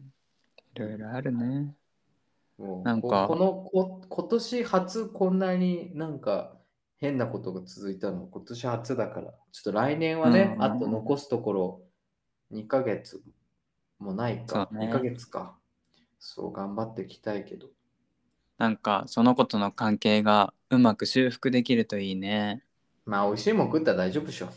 [0.76, 1.76] いろいろあるね。
[2.58, 3.28] もうなんか。
[3.28, 6.58] ここのこ今年初こんなになんか
[6.98, 8.28] 変なことが続いたの？
[8.28, 9.34] 今年初だから。
[9.52, 10.64] ちょっと来年はね、うん。
[10.64, 11.82] あと残すところ
[12.54, 13.22] 2ヶ月
[14.00, 14.88] もないか、ね。
[14.88, 15.58] 2ヶ月か。
[16.20, 17.68] そう頑張っていきたいけど。
[18.58, 22.64] なんかその子との関係がうまく修復できるといいね。
[23.06, 24.50] まあ美味しいもん食ったら大丈夫でしょ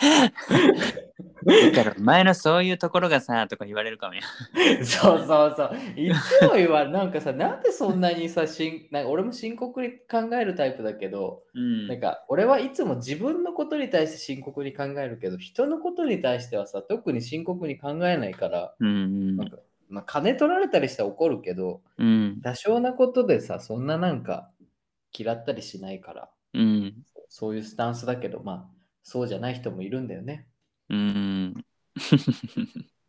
[1.74, 4.22] だからお前のそういうところがさとか言われるかもよ。
[4.84, 5.76] そうそうそう。
[5.96, 11.88] いつも言われ、なんかさ、なんでそんなにさ、しんなんか俺も深刻に考えるタイプだけど、うん。
[11.88, 19.36] なんか俺はいつも自分のことに対して深刻に考えるけど、人のことに対してはさ、特に深刻に考えないから、うん。
[19.36, 19.58] なんか
[19.90, 22.40] まあ、金取られたりしたら怒るけど、うん。
[22.42, 24.50] 多少なことでさ、そんななんか
[25.16, 26.94] 嫌ったりしないから、うん。
[27.28, 30.46] そういうスタンスだけど、まあ、そうじゃない人もいるんだよね。
[30.88, 31.64] うん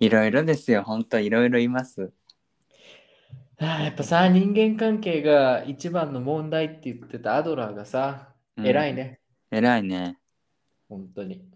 [0.00, 2.12] いろいろですよ、ほんといろいろいます。
[3.58, 9.20] はあやっぱさ、人間関係が一番の問題って言ってたアドラーがさ、うん偉いね。
[9.50, 10.18] 偉いね。
[10.88, 11.48] 本当に。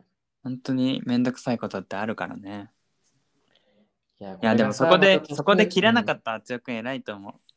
[0.42, 2.70] 本当にめんどくさいことってあるからね。
[4.20, 6.14] いやいやでもそこで、そこで切らなかた。
[6.16, 7.52] ったあっちおくん偉いと思う。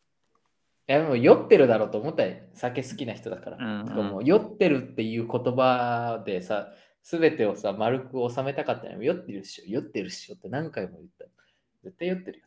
[0.87, 2.37] いやでも酔ってるだろうと思ったよ。
[2.53, 3.57] 酒好きな人だから。
[3.57, 6.69] うんうんもう酔ってるっていう言葉でさ、
[7.01, 9.01] すべてをさ、丸く収めたかったよ。
[9.01, 11.25] 酔ってるっしょ、酔ってるっしょって何回も言った。
[11.83, 12.45] 絶対酔ってるよ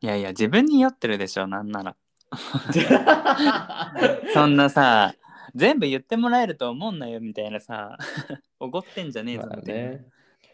[0.00, 1.92] いやいや、自分に酔ってるでしょ、なんなら。
[1.92, 1.96] ね。
[4.34, 5.14] そんなさ、
[5.54, 7.96] 全部言ってもらえると思うんなよみたいなさ、
[8.60, 9.90] おごってんじゃねえぞまあみたいな。
[9.92, 10.04] ね。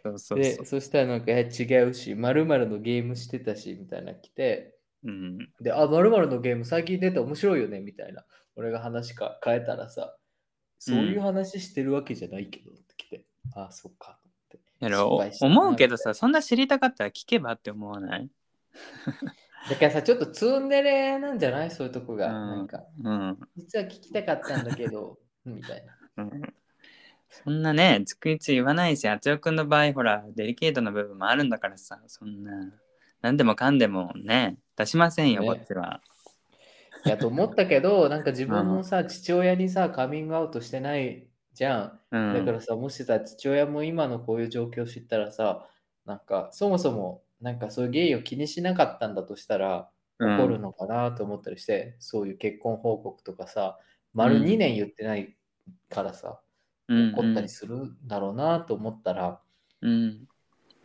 [0.04, 0.64] そうそうでそ、う。
[0.64, 8.24] そしたらなんかえ違うし、まるのゲームしてたし、みたいな来て、うん、で、あ、まるのゲーム最近出て面白いよね、みたいな。
[8.56, 10.16] 俺が話か変えたらさ、
[10.78, 14.18] そういう話してるわけじゃないけどって来て、あ、そっか。
[14.22, 14.60] って
[15.40, 18.28] 思うけどさ、そんな知りたかったら聞けばって思わない？
[19.70, 21.70] だからさ、ちょっとツンデレなんじゃない？
[21.70, 22.28] そういうとこが。
[22.28, 23.38] うんなんか、うん。
[23.56, 25.84] 実は聞きたかったんだけど、 みたい
[26.16, 26.24] な。
[26.24, 26.42] うん
[27.34, 32.52] そんなね、逐一言わないし、あちおくんの場合、ほら、デリケートな部分もあるんだからさ、そんな、
[33.22, 36.00] 何でもかんでもね、出しませんよ、ねこっちは。
[37.04, 42.00] いやと思ったけど、なんか自分もさ、父親にさ、カミングアウトしてないじゃん。
[42.11, 42.35] うん。
[42.35, 45.66] だからさ、もしさ、父親も今のこういう状況を知ったらさ、
[46.04, 49.92] なんか、そもそも、なんかそういうゲイを気にしなかったんだとしたら、うん
[50.38, 53.78] 怒るのかなと思ったりして、そういう結婚報告とかさ、
[54.14, 55.37] 丸うん2年言ってない
[55.88, 56.40] からさ、
[56.88, 59.40] うん怒ったりするんだろうなと思ったら、
[59.80, 60.28] うん。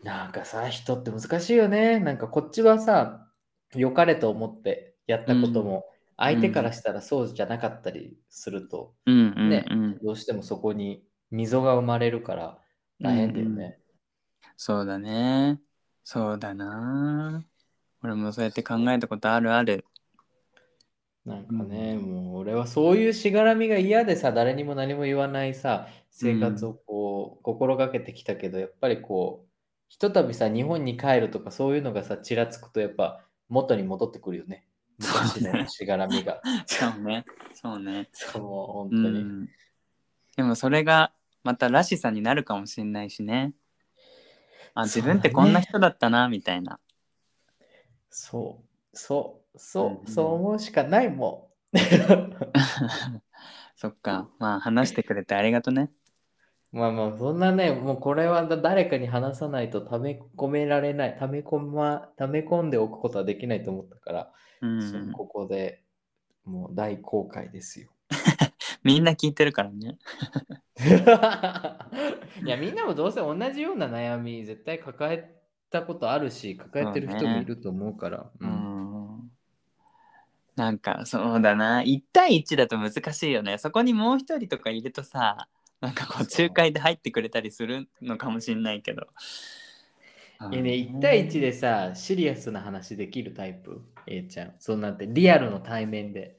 [0.04, 2.00] なんかさ、人って難しいよね。
[2.00, 3.28] なんかこっちはさ、
[3.76, 5.86] 良かれと思ってやったことも、
[6.18, 9.34] 相手からしたらそうじゃなかったりすると、うん。
[9.38, 9.50] うん。
[9.50, 9.98] ねうん。
[10.04, 12.60] どうしてもそこに溝が生まれるから
[13.02, 13.80] 大変だよね。
[14.56, 15.62] そうだね。
[16.04, 17.46] そうだな。
[18.04, 19.86] 俺もそうやって考えたことあるある。
[21.26, 29.47] なんかね、もう俺はそういうしがらみが嫌でさ、誰にも何も言わないさ、生活をこう、心がけてきたけど、やっぱりこう、
[29.88, 34.66] ひとたびさ、日本に帰るとかそういうのがさ、ちらつくとやっぱ元に戻ってくるよね。
[35.00, 36.42] 昔そうねのしがらみが。
[36.66, 37.26] そうね。
[37.54, 38.10] そうね。
[38.12, 39.24] そう、本う当に。
[39.24, 39.50] ん。
[40.36, 43.54] でもそれがまたらしさになるかもしれないしね。
[44.74, 46.80] あ、自分ってこんな人だったな、みたいな。
[48.10, 48.62] そ
[48.94, 51.78] う、そう、そう、うんそう思うしかないもん。
[53.76, 54.30] そっか。
[54.40, 55.92] まあ話してくれてありがとね。
[56.72, 64.82] まあまあ、そんなね、もうこれはだ誰かに話さないとため込められない、ため込ま、ため込んでおくことはできないと思ったから、う。
[64.82, 65.84] そうんここで
[66.46, 67.90] もう大公開ですよ。
[68.84, 69.98] みんな聞いてるからね。
[72.44, 75.36] いや、みんなもどうせ同じような悩み絶対抱え
[75.70, 78.30] たことあるし、抱えてる人もいると思うから。
[78.40, 79.32] ううんん。
[80.56, 81.82] なんかそうだな。
[81.82, 83.58] 1対1だと難しいよね。
[83.58, 85.48] そこにもう一人とかいるとさ、
[85.80, 89.08] なんかこう仲介で入ってくれたりするのかもしんないけど。
[90.52, 94.54] いやね、1対1でさ、シリアスな話できるタイプ、A ちゃん。
[94.60, 96.38] そうなんて、リアルの対面で。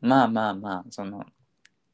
[0.00, 1.24] まあまあまあ、その、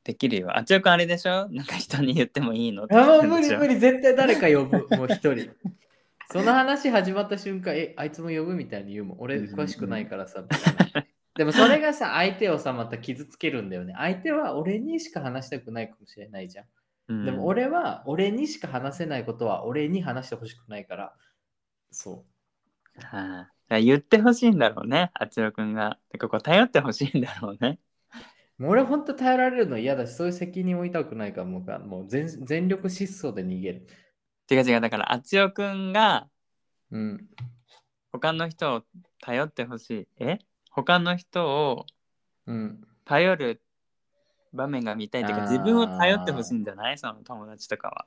[0.05, 0.57] できるよ。
[0.57, 1.49] あちおくんあれでしょ？
[1.51, 2.89] なんか人に言ってもいいの？
[2.91, 5.51] あ、もう無理無理、絶対誰か呼ぶ、もう一人。
[6.31, 8.55] その話始まった瞬間、え、あいつも呼ぶ？
[8.55, 9.19] みたいに言うもん。
[9.21, 10.45] 俺詳しくないからさ、
[11.37, 13.95] でもそれがさ、相手をさ、また傷つけるんだよね。
[13.97, 16.67] 相手は俺にしか話したくないかもしれないじゃん。
[17.09, 21.15] うんでも俺は、俺にしか話せないことは、俺に話してほしくないから、
[21.91, 22.27] そ
[22.97, 23.29] はい
[23.69, 25.99] だから言ってほしいんだろうね、あちおくんが。
[26.11, 27.79] てかこう頼ってほしいんだろうね。
[28.59, 28.63] う。
[28.63, 33.87] もう俺ほんと頼られるの嫌だし、そういう責任を負いたくないから、もうもう全全力疾走で逃げる。
[34.51, 36.29] 違う違うだからあちおくんが
[36.91, 37.29] うん。
[38.13, 38.83] 他の人を
[39.21, 40.39] 頼ってほしいえ？
[40.75, 41.87] 他の人を
[42.47, 42.87] うん。
[43.05, 43.61] 頼る
[44.53, 46.99] 場面が見たいというかあー自分を頼ってほしいんじゃない？
[46.99, 48.07] その友達とかは。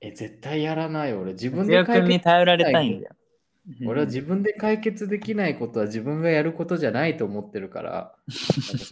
[0.00, 1.32] え、絶対やらない俺。
[1.32, 3.14] 自分で解決頼られたいんだよ。
[3.86, 8.14] 俺は自分で解決できないことは自分がやることじゃないと思ってるから、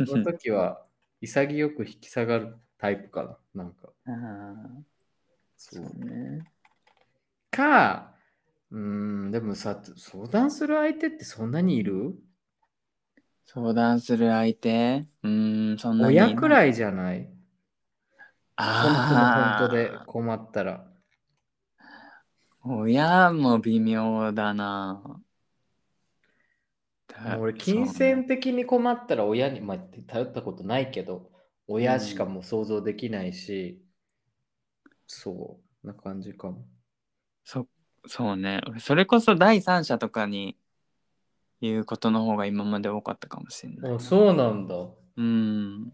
[0.07, 0.85] その時は
[1.21, 3.25] 潔く引き下がるタイプか
[3.55, 3.65] な。
[3.65, 3.89] なんか。
[4.07, 4.83] あー
[5.57, 6.47] そそううね。
[7.51, 8.15] か、
[8.71, 8.81] うー
[9.29, 12.15] ん、でもさ、相談する相手ってそんなにいる？
[13.51, 15.07] 相談する相手？
[15.23, 16.21] うーん、そんなに。
[16.21, 16.71] 親くらい。
[16.71, 17.21] いじゃない？
[17.21, 17.29] 本
[18.59, 20.05] 当のあ本当であ。
[20.05, 20.85] 困ったら。
[22.63, 25.23] 親も微妙だな。
[27.07, 31.31] だ俺、金銭的に困ったら親に、まあ、頼ったことないけど、
[31.67, 33.83] 親しかもう想像できないし、
[35.07, 36.67] そう、な感じかも。
[37.45, 37.67] そ
[38.07, 38.61] そうね。
[38.69, 40.59] 俺それこそ第三者とかに
[41.61, 43.95] 言うことの方が今まで多かったかもしれない。
[43.95, 44.75] あそうなんだ。
[45.17, 45.93] うん。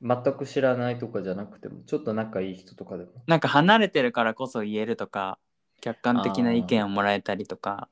[0.00, 3.10] 全く知らないとかじゃなくても、ちょっと仲いい人とかでも。
[3.26, 5.38] なんか離れてるからこそ言えるとか、
[5.80, 7.88] 客観的な意見をもらえたりとか。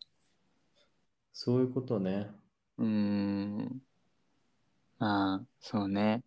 [1.33, 2.31] そういうことね。
[2.79, 3.83] うーん。
[4.99, 6.23] まあ、そうね。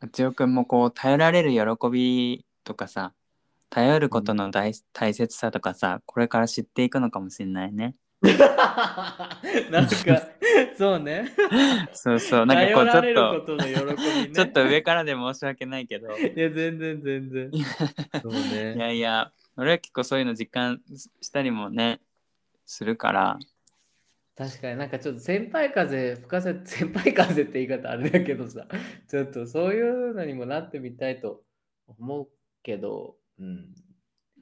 [0.00, 3.12] あちおくんもこう、頼られる喜びとかさ、
[3.70, 7.96] 頼ることの大,、大切さとかさ、これから知っていくのかもしれないね。
[9.70, 10.28] なんか、
[10.76, 11.32] そうね。
[11.94, 12.46] そうそう。
[12.46, 13.74] なんかこう、ちょっ、こととね。
[14.34, 16.08] ちょっと上からで申し訳ないけど。
[16.16, 17.50] いや、全然全然。
[18.20, 18.76] そういね。
[18.78, 20.82] やいや、俺は結構そういうの実感
[21.20, 22.00] したりもね、
[22.66, 23.38] するから。
[24.36, 28.66] 確かになんかちょっと先輩風吹かせ、先輩風って言い方あれだけどさ、
[29.08, 31.42] ちょっとそういうのにもなってみたいと
[31.86, 32.28] 思う
[32.62, 33.74] けど、うん、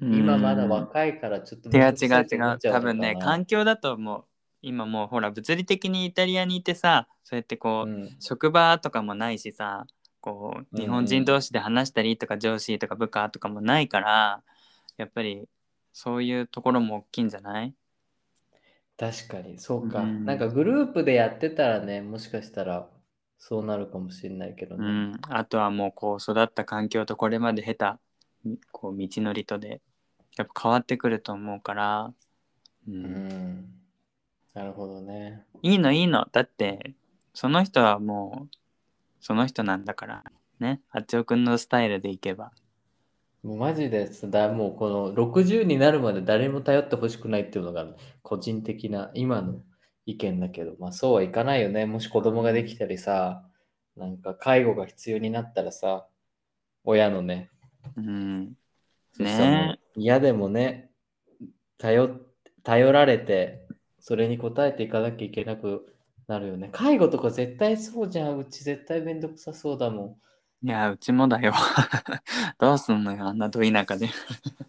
[0.00, 0.68] 今まだい。
[0.68, 2.58] 若いからちょっと違う違う違う。
[2.60, 4.24] 多分ね、環境だと思う。
[4.62, 9.86] 今もうほら、物理的にイタリアにいてさ、そうやってこう、うん職場とかもないしさ
[10.20, 14.42] こううん日本人同士で話したりとか上司とか部下とかもないから
[14.96, 15.48] やっぱり
[15.92, 17.74] そういうところも大きいんじゃない？
[18.98, 22.88] 確かに、そうか、うんなんかグループでやってたらね、もしかしたら
[23.38, 24.84] そうなるかもしれないけどうね。
[24.84, 28.00] んあとはもうこう育った環境とこれまで経た
[28.72, 29.80] こう道のりとで
[30.38, 32.14] やっぱ変わってくると思うから、
[32.88, 33.08] ううん。
[33.08, 33.68] ん。
[34.54, 35.46] なるほどね。
[35.62, 36.26] いいのいいの。
[36.32, 36.94] だって
[37.34, 38.56] その人はもう
[39.20, 40.24] その人なんだから。
[40.60, 40.82] ね。
[40.90, 42.52] あっちおくんのスタイルでいけば。
[43.42, 47.86] もうマジでさだもうこの60になるまで誰も頼ってほしくないっていうのが
[48.22, 49.62] 個人的な今の
[50.06, 51.86] 意見だけど、まあそうはいかないよね。
[51.86, 53.44] もし子供ができたりさ、
[53.96, 56.06] なんか介護が必要になったらさ、
[56.84, 57.50] 親のね、
[57.96, 58.56] うん。
[59.18, 60.90] ね嫌でもね、
[61.78, 62.10] 頼
[62.64, 63.66] 頼られて、
[64.00, 65.94] それに応えていかなきゃいけなく
[66.26, 66.70] なるよね。
[66.72, 68.38] 介護とか絶対そうじゃん。
[68.38, 70.16] うち絶対めんどくさそうだもん。
[70.60, 71.52] いや、うちもだよ。
[72.58, 74.08] どうすんのよ、あんなど田舎で。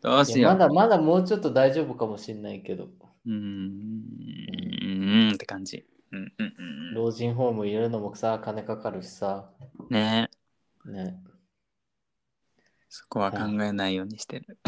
[0.00, 0.52] どうしよう。
[0.52, 5.84] まだまだもうちょっと大丈夫かもしれないけど、うーん、うーんって感じ。
[6.12, 6.94] うんうんうん。
[6.94, 9.50] 老人ホーム入れるのもさ、金かかるしさ。
[9.90, 10.30] ね
[10.86, 11.18] ね。
[12.96, 14.58] そこは考えないようにしてる。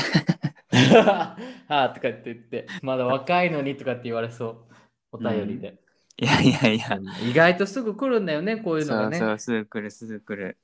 [0.70, 1.36] は
[1.68, 4.74] あとかって言って、まだ若いのにとかって言われそう。
[5.12, 5.78] お便りで。
[6.18, 9.18] いやいやいや、意外とすぐ来るんだよね、こういうのがね。
[9.18, 10.58] そうそう、すぐ来る、すぐ来る。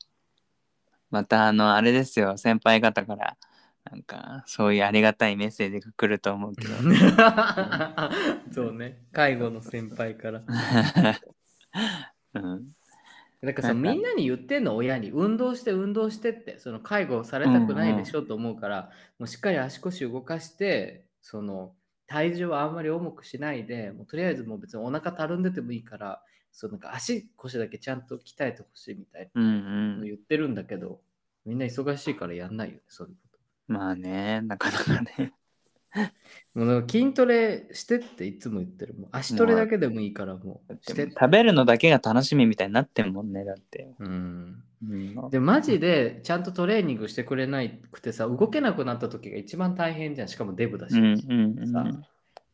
[1.10, 3.38] また、あの、あれですよ、先輩方から、
[3.90, 6.74] なんか、そういうありがたいメッセージが来ると思うけど。
[8.52, 8.98] そうね。
[9.12, 10.42] 介護の先輩から。
[12.34, 12.68] うん、
[13.44, 15.10] なんかみんなに言ってんの、親に。
[15.10, 16.58] 運動して、運動してって。
[16.58, 18.22] その介護されたくないでしょ？
[18.22, 21.74] と思うから、もうしっかり足腰動かして、その
[22.06, 26.22] 体重はあんまり重くしないで、もうとりあえずもう別にお腹たるんでてもいいから、
[26.52, 30.04] そうなんか足腰だけちゃんと鍛えてほしいみたいうん、うなのん。
[30.04, 31.00] 言ってるんだけど、
[31.44, 33.20] みんな忙しいからやんないよね、そういうこ
[33.66, 35.32] まあね、なかなかね。
[36.54, 36.58] と。
[36.58, 38.94] もう筋トレしてっていつも言ってる。
[38.94, 41.10] もう足トレだけでもいいから、もうして。
[41.10, 43.94] 食べるのだけが楽しみみたいになってんもんね、だって。
[43.98, 44.62] うん。
[44.90, 44.94] う
[45.26, 51.90] ん、でマジでちゃんとトレーニングしてくれないくてさ動けなくなった時が一番大変じゃんしかもデブだし、うんうんうんさ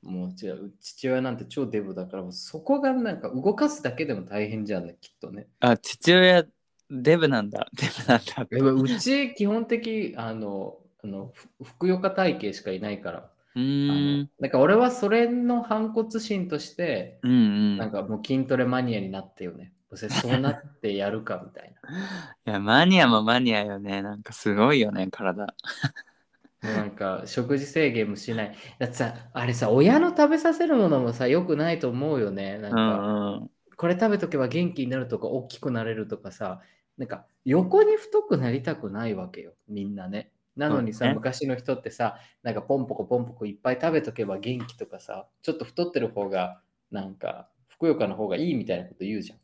[0.03, 0.35] もう
[0.81, 6.47] 父親なんて超デブだからもうそこがなんか動かすだけでも大変じゃんねきっとねあ、父親、
[6.91, 7.69] デブなんだ。
[7.75, 8.95] デブなんだ。
[8.95, 14.31] うち基本的あのあのふふくよか体型しかいないからうん。
[14.39, 17.81] のなんか俺はそれの反骨心としてうんうん。
[17.81, 21.81] なんかもう筋トレマニアになってよねどうせそうなってやるかみたいな
[22.47, 24.03] いや、マニアもマニアよね。
[24.03, 25.55] なんかすごいよね、体。
[26.63, 28.57] なんか食事制限もしない。
[28.79, 32.59] だってさ、あれさ、親の食べさせるものもさ、良くないと思うよね。
[32.59, 33.51] なんうか、んうん。
[33.77, 36.63] これ食べとけば元気になるとか、大きくなれるとかさ、
[36.99, 40.33] なんか横に太くなりたくないわけよ、みんなね。
[40.61, 49.39] なのにさ、ね昔の人ってさ、なんかポンポコポンポコいっぱい食べとけば元気とかさ、ちょっと太ってる方が、なんか、ふくよかな方がいいみたいなこと言うじゃん。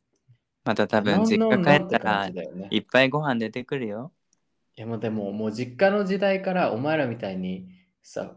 [0.64, 2.34] また多分実家帰ったらい
[2.70, 4.12] いっぱいご飯出てくるよ。
[4.76, 7.68] やもうでももう実家の時代からお前らみたいに
[8.02, 8.36] さ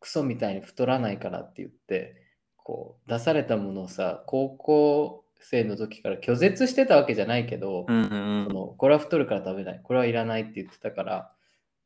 [0.00, 2.22] クソみたいに太らないからって言って
[2.56, 8.04] こう出されたものをさ高校生の時から拒絶してたわけじゃないけど、うんう
[8.42, 11.32] んそのこれは太るから食べないこれはいらないって言ってたから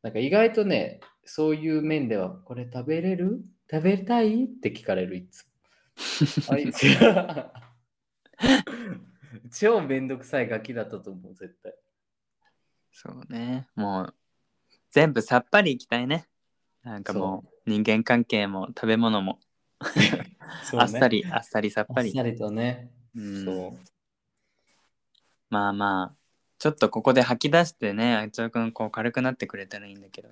[0.07, 3.45] なんか意外とねそういう面ではこれ食べれる？
[3.69, 4.45] 食べたい？
[4.45, 5.45] って聞かれるいつ
[6.47, 6.55] も。
[6.55, 6.87] あいつ。
[9.51, 11.75] 超めんどくさいガキだったと思う絶対。
[12.93, 13.67] そうね。
[13.75, 14.15] もう
[14.93, 16.29] 全部さっぱりいきたいね。
[16.85, 19.41] なんかもう人間関係も食べ物も、
[19.97, 20.37] ね。
[20.79, 22.11] あっさりあっさりさっぱり。
[22.11, 22.15] あっ。
[22.15, 23.45] さりとね、うん。
[23.45, 23.79] そう。
[25.51, 26.26] まあまあ
[26.59, 30.29] ちょっとここで吐き出してねあいつおくんこう軽くなってくれたらいいんだけど。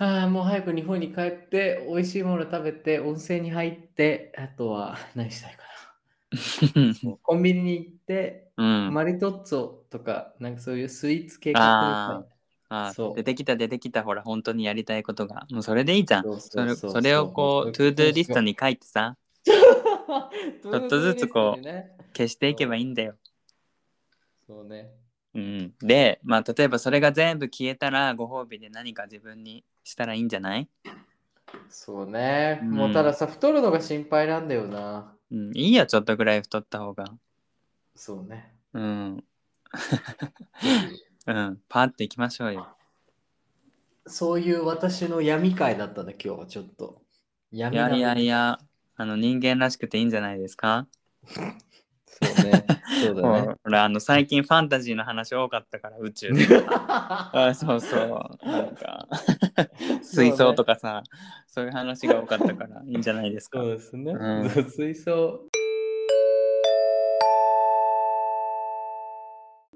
[0.00, 7.18] はあ、もう早く日本に帰って、美味しいもの食べて、温泉に入って、あとは何したいかな。
[7.20, 8.94] コンビニに行って、うん。
[8.94, 12.24] マリトッツォとか、なんかそういうスイーツ系が
[12.70, 16.40] あそう出てきた出てきたほら本当にやりたいことがもうそれでいいじゃん。
[16.40, 23.16] それをこう to-do list に書いてさ ちょっとずつこうね、消していけばいいんだよ。
[24.50, 24.90] そうね。
[25.32, 30.68] うん、でまあ例えばそれが全部消えたらご褒美で何か自分にしたらいいんじゃない、
[31.68, 32.58] そうね。
[32.60, 35.14] うんもうたださ、太るのが心配なんだよな。
[35.30, 37.04] うん、いいよちょっとぐらい太った方が。
[37.94, 38.52] そうね。
[38.72, 39.24] うん。
[41.26, 42.66] うん、パーっていきましょうよ。
[44.08, 47.02] そういう私の闇会だったね、今日はちょっと。
[47.52, 48.36] 闇いやいやいや。
[48.36, 48.58] や、
[48.96, 50.88] あの人間らしくていいんじゃないですか。
[52.22, 52.64] そうね。
[53.00, 53.54] そうだね。
[53.64, 56.44] ほらあの最近ファンタジーの話多かったから宇宙で。
[56.68, 58.46] あそうそう。
[58.48, 59.08] なんか
[60.02, 61.02] 水槽とかさ、
[61.46, 63.60] そういう話が多かったからいいんじゃないですか。
[63.60, 64.12] そうですね。
[64.12, 65.40] うん水槽。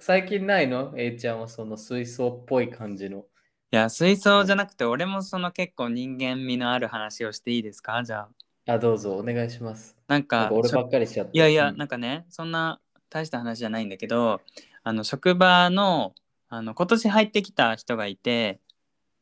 [0.00, 3.24] 最近ないの ?A ちゃんはその水槽っぽい感じの。
[3.72, 8.02] いや水槽じゃなくて俺もその結構人間味のある話をしていいですか？
[8.04, 8.28] じゃあ。
[8.66, 9.96] あ、どうぞお願いします。
[10.08, 11.32] なんなんか俺ばっかりしちゃって。
[11.34, 14.40] いやいや、うんなんかね、そんな大した話じゃないんだけど、
[14.82, 16.14] あの職場の
[16.48, 18.60] あの今年入ってきた人がいて、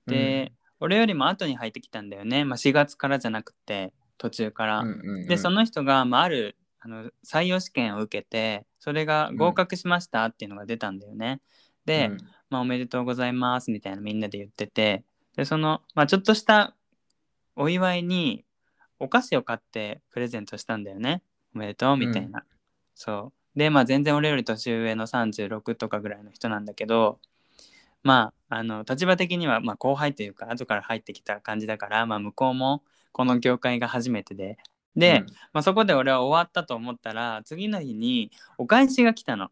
[0.07, 2.45] で、俺よりも後に入ってきたんだよね。
[2.45, 4.81] まあ、4月からじゃなくて、途中から。
[4.81, 11.41] うんうんうんうんで、その人が、まあ、あるあの採用試験を受けて、それが合格しましたっていうのが出たんだよね。
[11.85, 12.19] で、うん
[12.51, 15.05] まあ、おめでとうございますみたいなみんなで言ってて、
[15.37, 16.75] で、その、まあ、ちょっとした
[17.57, 18.45] お祝いに
[19.03, 21.23] お菓子を買ってプレゼントしたんだよね。
[21.55, 22.45] おめでとうみたいな。
[22.95, 23.59] そう。
[23.59, 27.19] で、まあ、全然俺より年上の36とかぐらいの人なんだけど、
[28.03, 32.83] まあ、あの立場的にはまあ後輩というか後から入ってきた感じだから、まあ、向こうも
[33.13, 34.59] この業界が初めてで
[34.97, 39.51] で、まあ、そこで俺は終わったと思ったら次の日にお返しが来たの。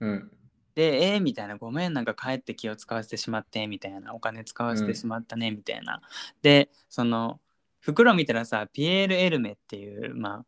[0.00, 0.30] うん、うん。
[0.76, 6.02] で、えー、みたいな、ごめん、なんか帰って気を使わせてしまって、みたいな、お金使わせてしまったね、みたいな。
[6.42, 7.40] で、その、
[7.86, 10.44] 袋見たらさ、ピエール・エルメっていう、まあ、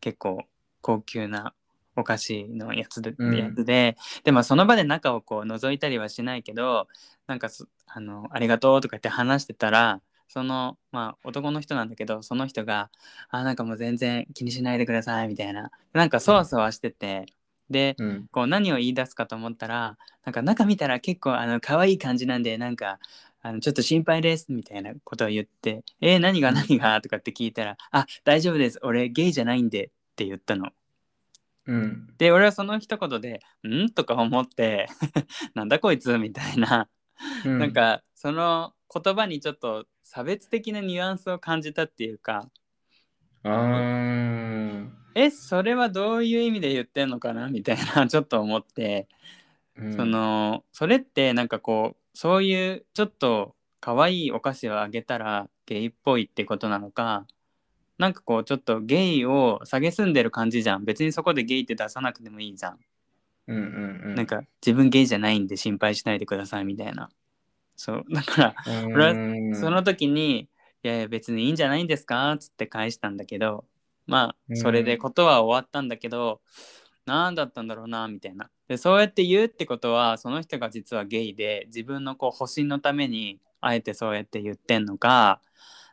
[0.00, 0.42] 結構
[0.82, 1.54] 高級な
[1.96, 6.88] お菓子のやつで、うんやつで、で、まあ、その場で中をこう覗いたりはしないけど、
[7.26, 12.90] なんかそ、あの、ありがとうとか言って話してたら、その、まあ、男の人なんだけど、その人が、
[13.30, 15.70] あ、なんかもう全然気にしないでください、みたいな。
[15.94, 17.24] なんか、そわそわしてて、
[17.70, 18.28] で、うん。
[18.30, 23.00] こう何を言い出すかと思ったらなんか中見たら結構あの可愛い感じなんでなんか
[23.42, 30.70] あのちょっと心配ですみたいなことを言って「えー、何が何が?」とかって聞いたら「あ大丈夫です俺ゲイじゃないんで」って言ったの。
[31.66, 32.14] うん。
[32.18, 34.88] で俺はその一言で「ん?」とか思って
[35.54, 36.88] 「なんだこいつ」みたいな、
[37.44, 42.48] うんなん、かその言葉にちょっと差別的なニュアンスを感じたっていうか
[43.44, 47.48] あーえそれはどういう意味で言ってんのかな？
[47.48, 49.08] みたいなちょっと思って。
[49.76, 57.26] うんそのそれってなんかこうそういうちょっと可愛いお菓子をあげたらゲイっぽいってことなのか
[57.98, 60.84] なんかこうちょっとゲイを蔑んでる感じじゃん。
[60.84, 62.78] 別にそこでゲイって出さなくてもいいじゃん、
[63.46, 64.14] うんうんうん。
[64.16, 67.10] なんか自分ゲイじゃないんで心配しないでくださいみたいな。
[67.76, 68.04] そう。
[68.10, 68.54] だから
[68.86, 70.48] 俺はうん、その時に
[70.82, 73.64] 「いやいや別にいいんじゃないんですか?」っつって返したんだけど
[74.06, 76.40] まあそれでことは終わったんだけど、
[77.06, 85.42] 何だったんだろうなみたいなでそうやって言うってことはその人が実はゲイで自分のこう保身のためにあえてそうやって言ってんのか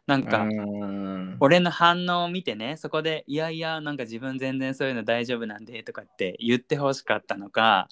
[0.07, 1.37] なんか、うん。
[1.41, 7.89] 俺の反応を見てねそこで「いやいやなんか自分全然そういうの大丈夫なんで」とかって言ってほしかったのか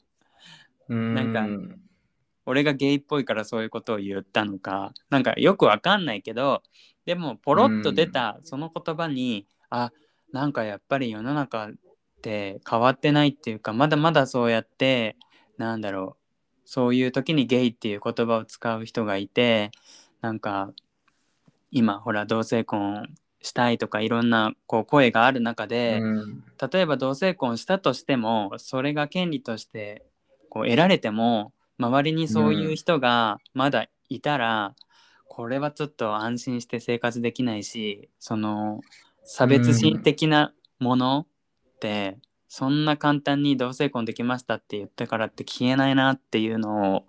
[0.87, 1.81] なんかうん
[2.45, 6.63] 俺がゲイっぽいからそういうことを言ったのかなんかよくわかんないけど
[7.05, 9.91] でもポロッと出たその言葉に、あ
[10.31, 11.69] なんかやっぱり世の中
[12.17, 15.15] って変わってないっていうかまだまだそうやって
[15.57, 19.71] なんだろうそういう時にゲイっていう言葉を使う人がいて
[20.21, 20.71] なんか
[21.71, 23.07] 今ほら同性婚
[23.41, 26.43] したいとかいろんなこう声がある中で、うん。
[26.71, 30.03] 例えば同性婚したとしてもそれが権利として
[30.49, 34.73] こう得られても周りにそういう人がまだいたら、
[35.27, 38.81] これはちょっと安心して生活できないしその
[39.23, 41.27] 差別心的なもの
[41.77, 42.17] って、
[42.47, 47.05] そんな簡単に同性婚できましたって言ったからって消えないなっていうのを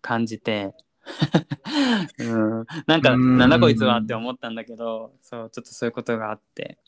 [0.00, 0.74] 感じて。
[2.18, 3.38] うん、なんか、うん。
[3.38, 6.78] なんだこいつはって思ったんだけどそうちょっとそういうことがあって。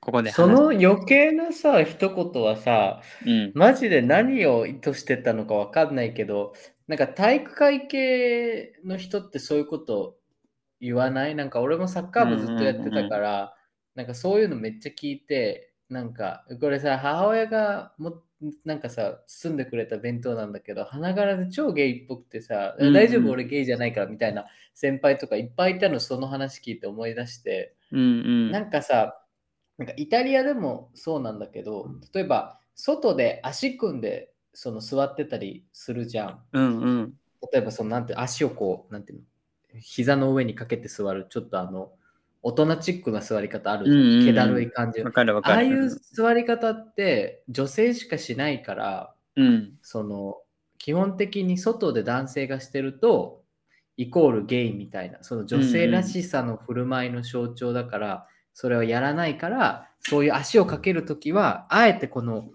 [0.00, 3.52] ここで話その余計なさ、一言はさ、うん。
[3.54, 6.54] マジで何を意図してたのかわかんないけど、
[6.86, 10.16] なんか体育会系の人ってそういうこと
[10.80, 11.34] 言わない？
[11.34, 13.54] なんか俺もサッカー部ずっとやってたから、
[13.94, 18.22] なんかそういうのめっちゃ聞いて、なんかこれさ、母親がも
[18.64, 22.92] なんかさ、包んでくれた弁当なんだけど、花柄で超ゲイっぽくてさ、うんうん。
[22.92, 28.50] 大丈夫俺ゲイじゃないからみたいな先輩とかいっぱいいたの、その話聞いて思い出して、うんうん。
[28.52, 29.20] なんかさ、
[29.76, 36.42] なんかイタリアでもそうなんだけど、例えば外で足組んでその座ってたりするじゃん。
[36.52, 37.14] うんうん。
[37.52, 39.24] 例えばそのなんて足をこう、なんていうの、
[39.80, 41.92] 膝の上にかけて座る、ちょっとあの、
[42.48, 43.96] 大人チックな座り方あるじゃん。
[43.96, 45.12] うんうんうん気だるい感じのわ。
[45.12, 45.54] かるわかる。
[45.54, 50.38] ああいう座り方って女性しかしないから、うんその
[50.78, 53.42] 基本的に外で男性がしてると
[53.96, 62.48] イコールゲイみたいなその女性らしさの振る舞いの象徴だから、それをやらないからそういう足をかけるときはあえてこの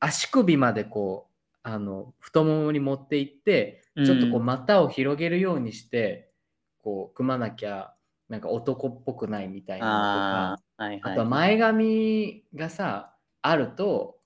[0.00, 1.32] 足首までこう
[1.62, 6.30] あの太ももに持っていってちょっとこううん股を広げるようにして、
[6.78, 7.92] こう組まなきゃ
[8.28, 11.16] なんか男っぽくないみたいなのとかああ、はいあはい。
[11.16, 14.20] とは前髪がさあると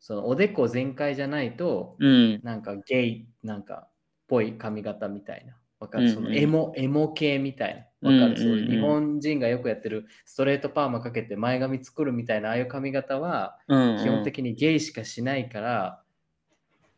[0.00, 2.40] そのおでこ全開じゃないと、うん。
[2.42, 3.88] なんかゲイなんか
[4.28, 5.56] ぽい髪型みたいな。
[5.80, 6.14] わかる、うんうん。
[6.14, 8.10] そのエモエモ系みたいな。
[8.10, 8.36] わかる、うんうんうん。
[8.38, 13.96] そういう日本人がよくやってるストレートパーマかけて前髪作るみたいなああいう髪型はうん。
[13.98, 16.01] 基本的にゲイしかしないから、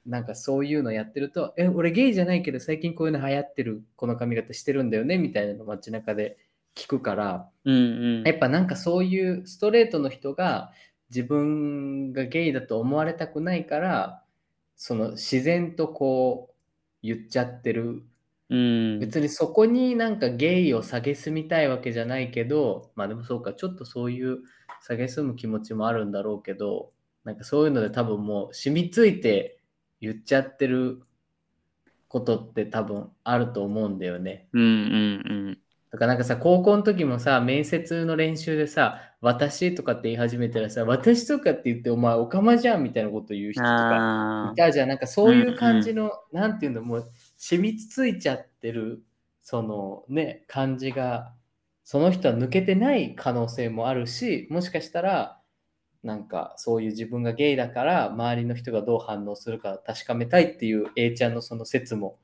[0.07, 6.36] なんかそういうのやってるとえ俺ゲイじゃないけど最近こういうの流行ってるこの髪型してるんだよねみたいなの街中で
[6.74, 7.78] 聞くからうんう
[8.22, 8.22] ん。
[8.24, 10.72] やっぱなんかそういうストレートの人が
[11.11, 14.22] 自分がゲイだと思われたくないから
[14.76, 16.55] その自然とこう
[17.02, 18.02] 言っちゃってる
[18.50, 18.98] うん。
[19.00, 24.40] 別にそこになんかゲイを蔑みたいわけじゃないけどまあでもそうかちょっとそういう
[24.86, 26.90] 蔑む気持ちもあるんだろうけど
[27.24, 29.59] なんかそういうので多分もう染みついて
[30.05, 31.02] 言っちゃってる
[32.09, 34.48] ことって多分あると思うんだよね。
[34.52, 34.66] うんう
[35.50, 35.59] ん
[35.94, 43.52] だからなんかさ、高校の時もさ、面接の練習でさ、私とかって言い始めたらさ、私とかって言って、お前、おかまじゃんみたいなこと言ううん。
[43.52, 44.88] 人とかあいたじゃん。
[44.88, 49.05] なんかそういう感じの、なんていうの、もう染みついちゃってる、
[49.40, 51.32] そのね、感じが、
[51.84, 55.40] その人は抜けてない可能性もあるし、もしかしたら、
[56.05, 62.18] なんかそういう自分がゲイだから、周りの人がどう反応するか確かめたいっていう A ちゃんのその説も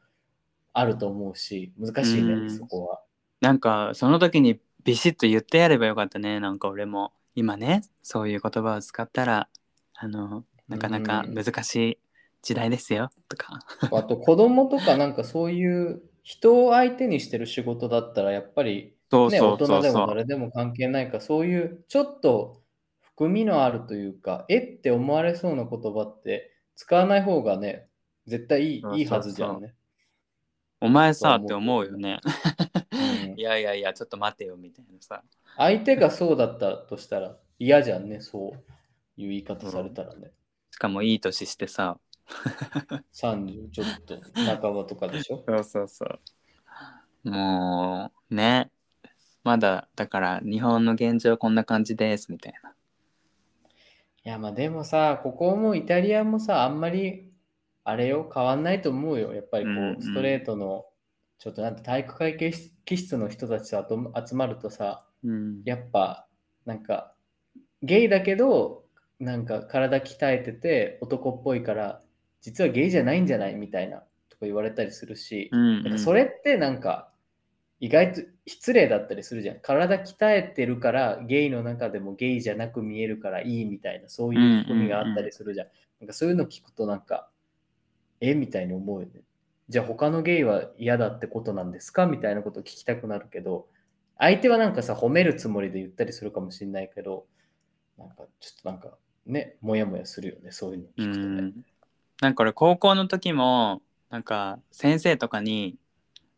[0.74, 3.00] あると思うし、難しいね、うんそこは。
[3.40, 6.40] なんかその時にビシッと言ってやればよかったね。
[6.40, 9.48] なんか俺も今ね、そういう言葉を使ったら、
[9.94, 11.98] あの、なかなかうん難しい
[12.42, 13.60] 時代ですよ、とか。
[13.92, 20.06] あと子供とかなんかそういう人を相手にしてる仕事だったらやっぱりね、そうそ大人でも。
[20.06, 22.59] 誰でも関係ないからそういうちょっと
[23.20, 27.86] 含みのあるというかえって思われそうな言葉って使わない方がね
[28.26, 29.74] 絶対いいいいはずじゃんね。
[30.80, 32.20] お前さって思うよね。
[32.92, 35.22] うんいやいやいや、ちょっと待てよ、みたいなさ。
[35.56, 38.54] 相手がそうだったとしたら嫌じゃんねそ
[39.18, 40.30] ういう言い方されたらね。
[40.70, 41.98] しかもいい年してさ。
[43.12, 45.44] 30ちょっと半ばとかでしょ？
[45.46, 46.06] そうそうそ
[47.24, 47.30] う。
[47.30, 48.70] もう、ね。
[49.44, 52.74] まだ、だから、日本の現状こんな感じです、みたいな。
[54.30, 57.32] いやまあでもさ、ここもイタリアもさ、あんまり
[57.82, 59.34] あれよ、変わんないと思うよ。
[59.34, 60.86] やっぱりこう、うんうんストレートの、
[61.40, 62.52] ちょっとなんて体育会系
[62.84, 65.62] 気質の人たちと集まるとさ、うん。
[65.64, 66.28] やっぱ
[66.64, 67.12] なんか
[67.82, 68.84] ゲイだけど、
[69.18, 72.00] なんか体鍛えてて男っぽいから、
[72.40, 73.96] 実はゲイじゃないんじゃないみたいな
[74.28, 77.10] とか言われたりするし、うん、なんかそれってなんか
[77.80, 79.60] 意外と失礼だったりするじゃん。
[79.60, 85.66] 体鍛えてるからゲイの中でもゲイじゃなく見えるからいいみたいなそういう含みがあったりするじゃん。
[86.00, 87.28] なんかそういうの聞くとなんか
[88.20, 89.22] えみたいに思うよね。
[89.68, 92.06] じゃあ他のゲイは嫌だってことなんですか？
[92.06, 93.66] みたいなことを聞きたくなるけど
[94.18, 97.24] 相手はなんかさ褒めるつもりで言ったりするかもしれないけど
[97.96, 98.90] なんかちょっとなんか
[99.26, 101.42] ねもやもやするよねそういうのう聞くとね。
[101.42, 101.52] ん
[102.20, 105.76] なんか俺高校の時もなんか先生とかに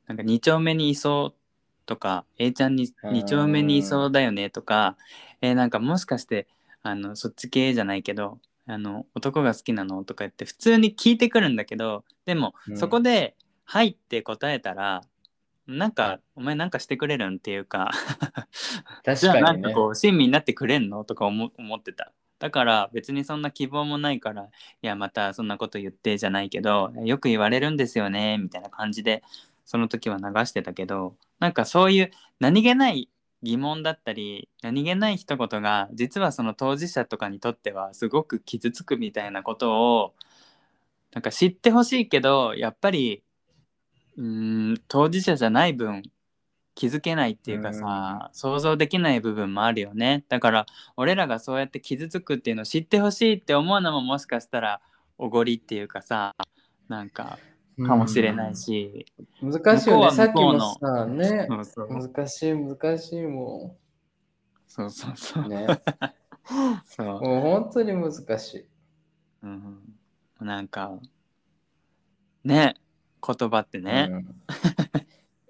[0.07, 1.43] なんか2丁目にいそう
[1.87, 4.97] とか A ちゃんにうん2丁目にいそうだよねとか
[5.41, 6.47] えーなんかもしかして
[6.83, 12.77] あのそっち系じゃないけどあの男が好きなのとか言って普通に聞いてくるんだけどでもうん。
[12.77, 13.35] そこで
[13.65, 15.03] 「はい」って答えたら
[15.67, 17.91] なんかお前なんかしてくれるんっていうか
[19.05, 19.59] 確かにね。
[19.61, 22.13] んかこう親身になってくれんのとか思思ってた。
[22.39, 24.49] だから別にそんな希望もないからい
[24.83, 29.23] やまたそんなこと言ってじゃないけどよく言われるんですよねみたいな感じで
[29.65, 32.11] その時は流してたけどなんかそういう
[32.41, 33.09] 何気ない
[33.43, 40.15] 疑問だったり何気ない一言が実はその当事者とかにとってはすごく傷つくみたいなことを
[41.13, 43.23] なんか知ってほしいけどやっぱり
[44.17, 46.03] うーん当事者じゃない分
[46.75, 50.25] 気づけないっていうかさ、想像できない部分もあるよね。
[50.29, 54.81] だから俺らがそうやって傷つくっていうのを知ってほしいって思うのももしかしたら
[55.19, 56.35] おごりっていうかさ
[56.89, 57.39] なんか
[57.87, 59.07] かもしれないし、
[59.43, 59.53] うん。
[59.53, 60.11] 難しいよね。
[60.13, 61.47] さっきもさ、ね。
[61.49, 63.77] そうそう難しい難しいも。
[64.67, 65.67] そうそうそうんね。
[66.85, 68.67] そう、もう本当に難しい。
[69.43, 69.79] うん、
[70.41, 70.93] なんか
[72.45, 72.77] ね
[73.27, 74.37] 言葉ってね、うん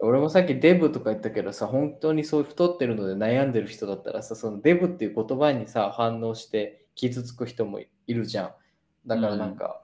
[0.04, 8.50] 俺もさっきデブとか言ったけどさ、本当にそう太ってるので悩んでる人だったらさ、そのデブっていう言葉にさ、反応して傷つく人もいるじゃん。
[9.06, 9.80] だからなんか、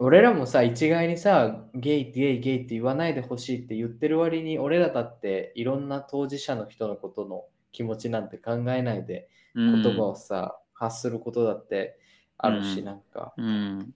[0.00, 9.82] 俺らもさ、一概にさ、ゲイ、ゲイ、ゲイって言わないでほしいって言ってる割に、俺らだっていろんな当事者の人のことの気持ちなんて考えないで、うん。
[9.82, 11.98] 言葉をさ、発することだって
[12.36, 12.84] あるし、うん。
[12.84, 13.92] なんか、うん。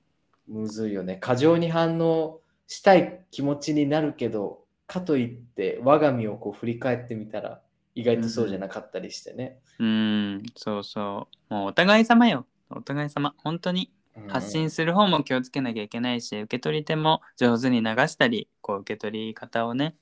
[0.49, 1.19] むずいよね。
[1.19, 7.63] 過剰に反応したい気持ちになるけど、かといって我が身をこう振り返ってみたら
[7.95, 9.61] 意外とそうじゃなかったりしてね。
[9.79, 10.43] うん。
[10.57, 11.55] そうそう。
[11.55, 12.45] もうお互い様よ。
[12.71, 13.35] お互い様。
[13.39, 13.83] 本当に。
[13.83, 19.95] うん発信する方も気をつけなきゃいけないし、受け取り手も上手に流したりこう受け取り方をね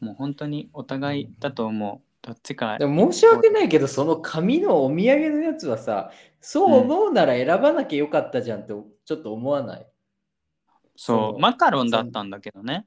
[0.00, 6.10] もう本当にお互いだと思うどっちかでも申し訳ないけど、その紙のお土産のやつはさ、
[6.40, 8.74] そう思うなら選ばなきゃよかったじゃんって
[9.04, 9.86] ちょっと思わない？
[10.96, 12.86] そそうマカロンだったんだけどね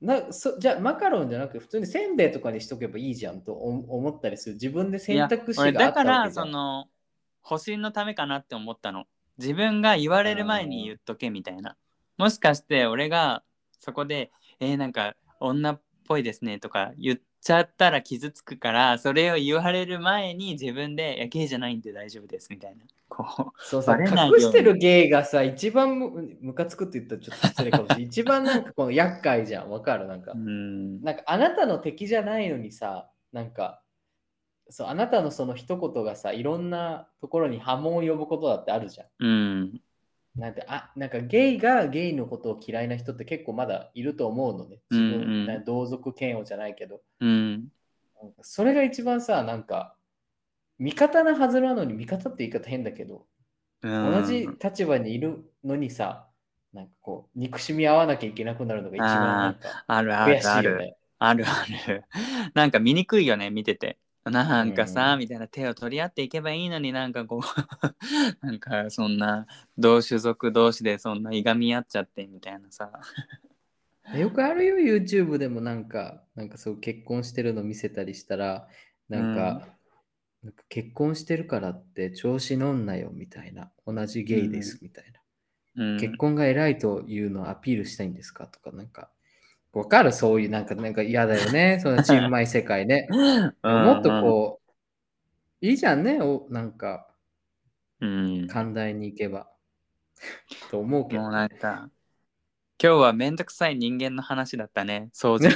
[0.00, 4.54] なそじゃあマカロンじゃなくて普通にせんべいとかにしとけばいいじゃんと思思ったりする。
[4.54, 6.30] 自分で選択肢俺があっただから。
[6.30, 6.86] その
[7.42, 9.06] 保身のためかなって思ったの
[9.38, 11.76] 自分が言われる前に言っとけみたいな
[12.16, 13.42] もしかして俺が
[13.80, 14.30] そこで
[14.60, 28.04] えー、なんか女っぽいですねとか言っちゃったら傷つくからそれを言われる前に自分でいやゲイじゃないんで大丈夫ですみたいなこそうさ、バレないように隠してる芸がさ、一番むムカつくって言ったらちょっと失礼かもしれない。
[28.06, 29.70] 一番なんかこの厄介じゃん。
[29.70, 30.06] わかる？
[30.06, 30.38] なんかう。
[30.38, 33.82] うんなんかあなたの敵じゃないのにさ、なんか、
[34.70, 39.06] そう、あなたのその一言がさ、いろんなところに波紋を呼ぶことだってあるじゃん。
[39.18, 39.80] うん
[40.36, 44.78] なんて、あ、なんかゲイがゲイのことを嫌いな人って結構まだいると思うのね。
[44.90, 47.00] 自分、うんうん同族嫌悪じゃないけど。
[47.20, 47.68] うん
[48.42, 49.96] それが一番さ、なんか、
[50.78, 53.26] 味方なはずなのに、味方って言い方変だけど、
[53.82, 56.28] うん同じ立場にいるのにさ、
[56.72, 60.96] なんかこう、憎しみ合わなきゃいけなくなるのが一番なんかあるあ悔るあるしいよね。
[61.18, 62.04] あるある
[62.54, 63.98] なんか見にくいよね見てて
[64.30, 65.18] なんかさ、うん。
[65.20, 67.40] みたいな手を取り合っていけばいいのになんかこう
[68.46, 72.90] なんかそんな同種族同士でそんないがみ合っちゃってみたいなさ。
[74.14, 78.68] よくあるよ、YouTube でもなんか、なんかそう結婚してるの見せたりしたら、
[79.08, 79.76] なんか、
[80.42, 85.12] なんか結婚してるからって調子乗んなよみたいな、同じゲイですみたい
[85.76, 85.84] な。
[85.84, 85.98] うん。
[85.98, 89.10] 結婚が偉いというのをアピールしたいんですかとか、なんか、
[89.78, 90.12] わかる？
[90.12, 93.08] そういうなんか、なんか嫌だよね、 そのちんまい世界ね。
[93.12, 94.60] うんもっとこ
[95.62, 97.08] う、いいじゃんね、おなんか、
[98.00, 98.46] うん。
[98.48, 99.48] 寛大に行けば。
[100.70, 101.22] と思うけど。
[101.22, 101.90] もうなんか
[102.80, 105.10] 今日はめんどくさい人間の話だったね。
[105.12, 105.54] 掃除で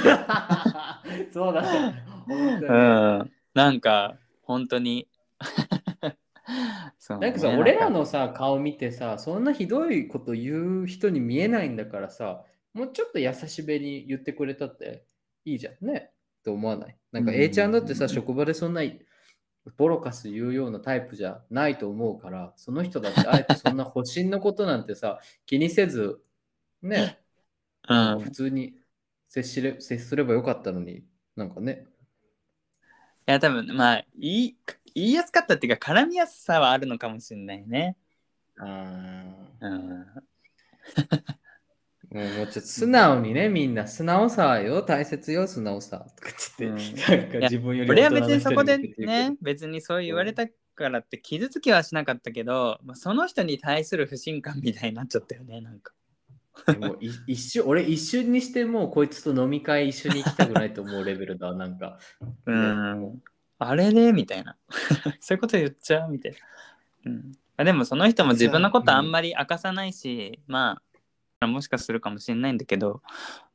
[1.31, 2.03] そうだね。
[2.27, 5.07] うにんなんか本当に。
[6.99, 7.27] そうね。
[7.27, 12.43] なんかさ、俺らのさ、顔見てさ、そんなひどいこと言う人に見えないんだからさ、
[12.73, 15.05] もうちょっと優しめに言ってくれたって
[15.45, 16.11] いいじゃんね。
[16.43, 16.97] と思わない？
[17.11, 18.81] なんかうん A ちゃんだってさ、職場でそんな
[19.77, 26.21] ボロカス言うようなタイプじゃないと思うから、その人だってあえてそんな保身のことなんてさ、 気にせず、
[26.81, 27.19] ね、
[27.87, 28.77] うん普通に
[29.29, 31.05] 接しれ接すればよかったのに、
[31.35, 31.85] なんかね。
[33.25, 34.57] いや多分まあ言い
[34.93, 37.95] 言いやすかったっていうか絡みやすさはあるのかもしれないね。
[38.57, 40.05] あうん。
[42.13, 46.05] もうもうちょっと素直にね、みんな素直さよ、大切よ、素直さ。
[46.15, 50.45] とか言って、なんか自分より俺は別にそこでね別にそう言われた
[50.75, 55.93] からって傷つきはしなかったけど、まあ、その人に対する不信感みたいになっちゃったよねなんか。
[56.67, 61.97] どでもい一瞬、俺一瞬にしてもうこいつと飲み会一緒に行きたくないと思うレベルだ、なんか。
[62.45, 63.21] うん。
[63.57, 64.55] あれれみたいな。
[65.19, 66.37] そういうこと言っちゃうみたいな。
[67.05, 70.92] うん、あでもその人も自分のことあんまり明かさないし、まあ
[71.47, 73.01] もしかするかもしれないんだけど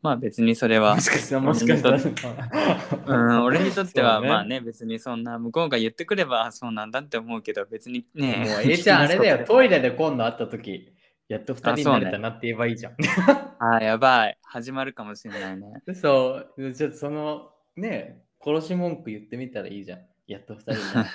[0.03, 3.35] まあ別にそれはもしかしたら、もしかしたうら。
[3.35, 10.93] ん、俺にとってはまあね別にそんな向こうが言ってくればあそうなんだって思うけど別にねもう、 えいちゃん、あれだよ、トイレで今度会った時
[11.29, 12.97] やっと二人になれたなって言えばいいじゃん。
[13.61, 14.39] あやばい。
[14.43, 15.83] 始まるかもしれないね。
[15.95, 20.01] そう、ちょっとその、ね、殺し文句言ってみたらいいじゃん。
[20.27, 21.07] やっと二人にな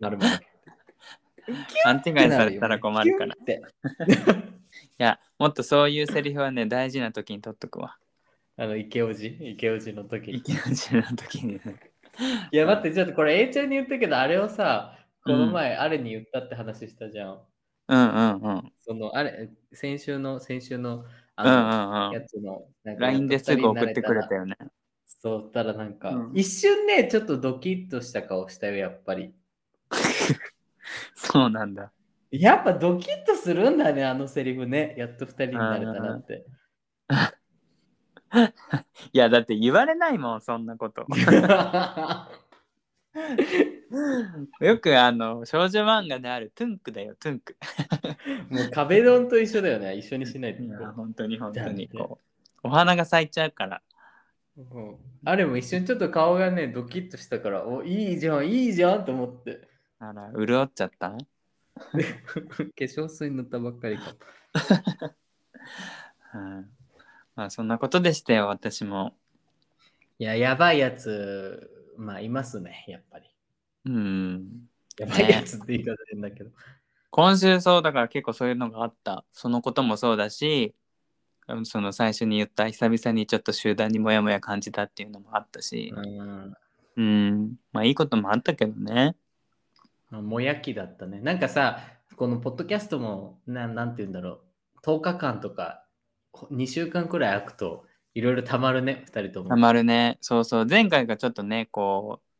[0.00, 0.46] なるまで。
[1.82, 3.34] 勘違いされたら困るから
[5.02, 7.96] やもっとそういうセリフはね大事な時に取っとくわ。
[8.56, 10.36] あの、池おじ、池おじの時に。
[10.36, 11.60] 池内の時にね。
[12.52, 17.40] いや、待って、ちょっとこれ、A ちゃんに言ったけど、あれをさ、この前、あれに言ったって話したじゃん。
[17.88, 18.72] うんうんうん。
[18.80, 21.04] その、あれ、先週の、先週の、うん
[21.36, 24.40] あの、やつの、LINE ですぐ送ってくれたよ。
[24.42, 24.56] よね
[25.06, 26.32] そうたらなんか、うん。
[26.34, 29.32] 一瞬ね、ちょっとドキッとした顔したよ、やっぱり。
[31.14, 31.90] そうなんだ
[32.30, 34.94] やっぱドキッとするんだね、あのセリフね。
[34.96, 36.44] やっと二人になれたなって。
[39.12, 41.04] いやだって言われないもんそんなこと
[44.60, 47.56] よくあの少女漫画であるトゥンクだよトゥンク
[48.50, 49.96] もう壁ドンと一緒だよね。
[49.96, 52.20] 一緒にしないとい本当に本当にこ
[52.62, 53.82] うお花が咲いちゃうから
[54.56, 59.68] うんあれも一瞬ちょっと顔がね、ドキッとしたから、お、いいじゃん、いいじゃんと思って。
[59.98, 61.14] あら潤っちゃった？
[61.92, 64.16] 化粧水塗ったばっかりかも。
[66.34, 66.70] う ん
[67.36, 69.14] まあそんなことでしたよ私も
[70.18, 73.30] いや、やばいやつ、まあ、いますね、やっぱり。
[73.86, 74.68] うん
[74.98, 76.50] やばいやつって言い方変だけど。
[77.10, 80.74] 今週そうだから結構そういうのがあったそのこともそうだし
[81.48, 86.54] うんその最初に言った久々にちょっと集団にモヤモヤ感じたっていうのもあったしうん。
[86.96, 89.16] うんまあいいこともあったけどね
[90.10, 91.20] あもやきだったね。
[91.20, 91.80] なんかさ、
[92.16, 94.40] このポッドキャストも、ななんて言うんだろ
[94.76, 95.84] う、10日間とか、
[96.50, 97.84] 2週間くらい空くと、
[98.14, 99.48] いろいろたまるね、2人とも。
[99.48, 100.18] たまるね。
[100.20, 100.66] そうそう。
[100.66, 102.30] 前回がちょっとねこう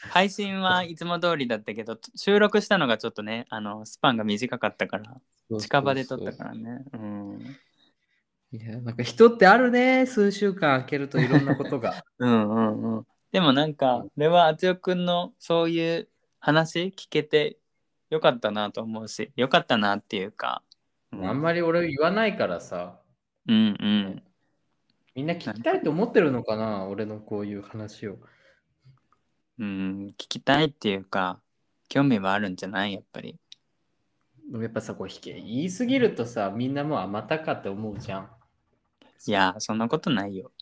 [0.00, 5.20] 配信はいつも通りだったけど収録したのがちょっとねあのスパンが短かったから
[5.58, 6.84] 近場で撮ったからね。
[6.92, 7.56] うん。
[8.52, 12.02] いや、なんか人ってあるね、数週間空けるといろんなことが。
[12.18, 13.06] うんうんうん。
[13.32, 16.08] でもなんか俺はあつよくんのそういう
[16.40, 17.58] 話聞けて
[18.10, 20.62] よかったなと思うしよかったなっていうか、
[21.12, 23.00] うん、あんまり俺言わないからさ、
[23.46, 24.22] うんうん。
[25.14, 28.18] みんな聞きたいと思ってるのかな、俺のこういう話を。
[29.58, 31.40] うん聞きたいっていうか
[31.88, 32.92] 興味はあるんじゃない？
[32.92, 33.36] やっぱり。
[34.50, 38.30] でもやっぱさ、こう引け言いすぎるとさ、みんなもうあまたかって思うじゃん。
[39.26, 40.52] いやそんなことないよ。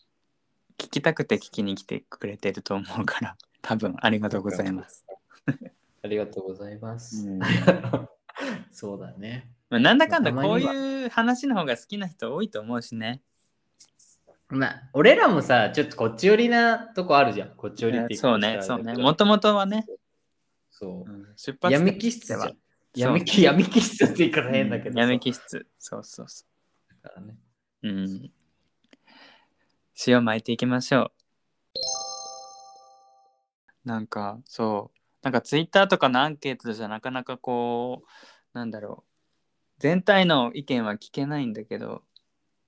[0.79, 5.05] 聞きたくて聞きに来てくれてると思うから多分ありがとうございます、
[6.03, 7.27] ありがとうございます。
[7.27, 7.39] うん
[8.71, 9.49] そうだね。
[9.69, 13.21] まあ、なんだかんだこういう話の方が好きな人多いと思うしね
[14.49, 17.49] まあ、俺らもさ、ちょっとこっち寄りなとこあるじゃん。
[17.55, 19.85] こっち寄りってそうねそうねもともとはね、
[20.71, 21.13] そうう。
[21.13, 22.39] ん出発点闇気質じゃん。
[22.41, 22.57] そう
[22.93, 25.03] 闇気闇気質って言い方変だけどさ。
[25.03, 26.45] うん闇気質そうそうそ
[27.03, 27.37] だからね。
[27.83, 28.31] ううん
[30.07, 31.11] 塩巻いていきましょ
[33.85, 38.07] うなんかそうなんかツイッターとかのアンケートじゃなかなかこう
[38.57, 39.11] なんだろう。
[39.79, 42.03] 全体の意見は聞けないんだけど。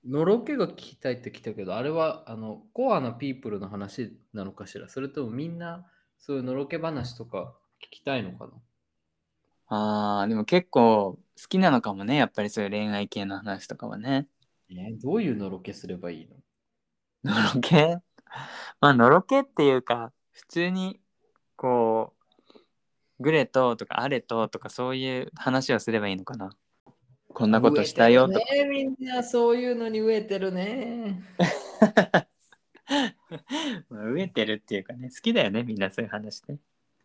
[0.04, 4.88] のろけが聞きたいって来たけど、あれはあのコアなピープルの話なのかしら？
[4.88, 5.86] それともみんな
[6.18, 8.52] そういうのろけ話とか聞きたいのかな？
[9.68, 12.16] あーでも結構好きなのかもね。
[12.16, 14.26] やっぱりそういう恋愛系の話とかはね。
[14.70, 16.36] えどういうのろけすればいいの？
[17.24, 17.98] のろけ？
[18.80, 21.00] まあのろけっていうか普通に
[21.56, 22.19] こう
[23.20, 26.50] グレととかアレととかそういう話をすればいいのかな？
[27.32, 31.22] こんなことしたよとか、ね、みんなそういうのに飢えてるね。
[33.88, 36.58] まあ飢えてるっていうかね好きだよねみんなそういう話ね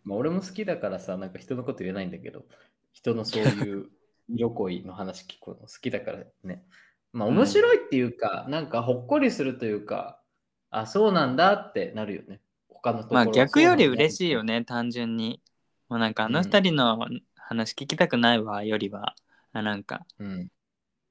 [0.06, 2.46] まあ、俺も好きだからさ、なんか人のこと言えないんだけど、
[2.94, 3.90] 人のそういう
[4.30, 6.64] 色恋の話聞くの好きだからね。
[7.12, 10.22] まあうん面白いっていうか、なんかほっこりするというか、
[10.70, 12.40] あ、そうなんだってなるよね。
[12.70, 15.42] 他のところまあ逆より嬉しいよね単純に
[15.90, 19.16] もうなんかあの二人の話聞きたくないわよりは。
[19.54, 20.52] あなんかうん。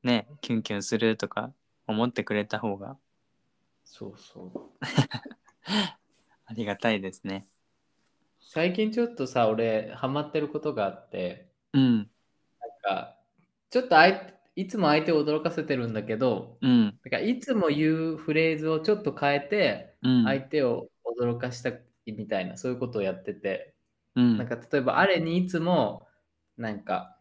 [0.03, 1.53] ねキュンキュンするとか
[1.87, 2.97] 思ってくれた方が。
[3.85, 4.61] そうそう。
[6.47, 7.47] ありがたいですね。
[8.41, 11.97] 最近ちょっとさ、俺、ハマってることがあって、うん。
[11.97, 12.07] なん
[12.83, 13.19] か、
[13.71, 16.83] ちょっと相手いつも相手を驚かせてるんだけど、うん。
[16.83, 20.25] なんかいつも言うフレーズをちょっと変えて、うん。
[20.25, 20.89] 相手を
[21.21, 23.74] 驚かしたいみたいな、そういうことをやってて、
[24.17, 24.39] うん。
[24.39, 26.07] なんか例えば、アレにいつも、
[26.57, 27.17] なんか、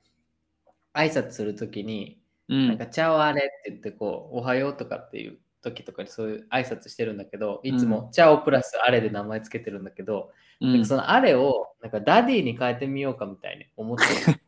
[0.94, 2.68] 挨拶するときに、うん。
[2.68, 10.32] なんか、 ciao アレって言って、こう、おはようとかっていう時とかにそういう挨拶してるんだけど、いつも、 ciao プラスアレで名前つけてるんだけど、
[10.62, 10.72] うん。
[10.72, 14.40] なんかそのアレを、なんか daddy に変えてみようかみたいに思ってる。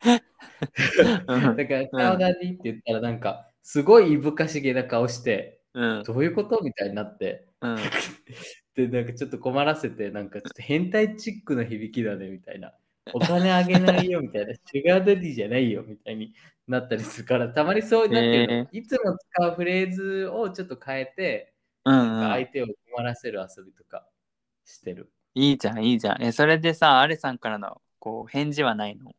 [1.26, 1.56] うん。
[1.56, 6.02] だから、 ciao daddy って言ったら、なんか、すごいいぶかしげな顔して、うん。
[6.04, 7.76] どういうことみたいになって、うん
[8.74, 12.72] で、なんかちょっと困らせて、なんかちょっと変態チックな響きだねみたいな。
[13.12, 14.54] お金あげないよみたいな。
[14.66, 16.34] シュガーダディじゃないよみたいに
[16.66, 21.52] なったりするから、たまにそうなっていうの、へいつも使うフレーズをちょっと変えて、
[21.84, 24.08] うんうん相手を困らせる遊びとか
[24.64, 25.12] してる。
[25.34, 29.12] いいじゃんいいじゃんえそれでさアレさんからのこう返事はないの？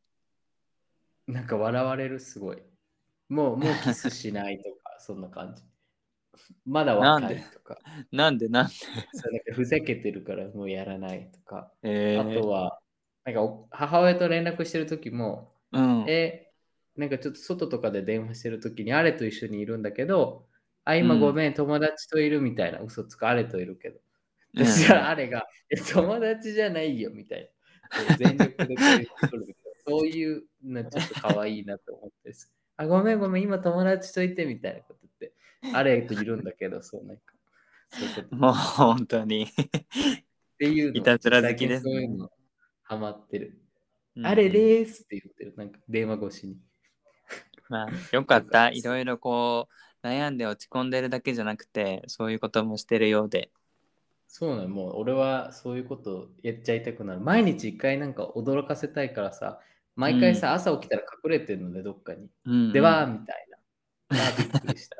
[1.27, 2.61] なんか笑われる、すごい。
[3.29, 5.63] もう、もうキスしないとか、そんな感じ。
[6.65, 7.77] まだ若いとか。
[8.11, 8.47] なんで？
[8.49, 8.73] なんで？
[9.13, 11.71] そうなんかふざけてるからもうやらないとか。
[11.83, 12.79] えあとは、
[13.23, 16.51] なんかお母親と連絡してる時も、うんえ、
[16.95, 20.45] なんかちょっと外とかで電話してる時にあれと一緒にいるんだけど、
[20.83, 23.95] あ、今ごめん、友達といるみたいな嘘つく、あれといるけど。
[23.95, 24.01] うん
[24.57, 27.51] そしたらあれが、え、友達じゃないよみたい
[28.09, 28.15] な。
[28.15, 29.45] 全力でこう言ってくる
[29.85, 32.31] そういうのちょっと可愛いなと思って。
[32.77, 35.04] あ、ごめんごめん、今友達といてみたいなこと
[35.73, 37.23] あれといるんだけど、そうなんか。
[38.31, 39.47] もう本当に
[40.57, 40.99] ていうの。
[40.99, 42.29] いたずら好きですねそういうの
[42.83, 43.61] ハマってる。
[44.15, 45.53] うんあれでーすって言ってる。
[45.57, 46.57] なんか電話越しに。
[47.69, 49.67] まあよかったいろいろこ
[50.03, 53.49] う悩んで落ち込んでるだけじゃなくてそういうこともしてるようで
[54.27, 57.21] そうなの、もう俺はそういうことやっちゃいたくなる。
[57.21, 59.61] 毎日一回なんか驚かせたいからさ、
[59.95, 62.27] 毎回さ、朝起きたら隠れてるので、どっかに。
[62.45, 63.57] うんでは、みたいな。
[64.09, 64.97] あーびっくりした。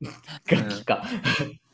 [0.46, 1.04] ガキか。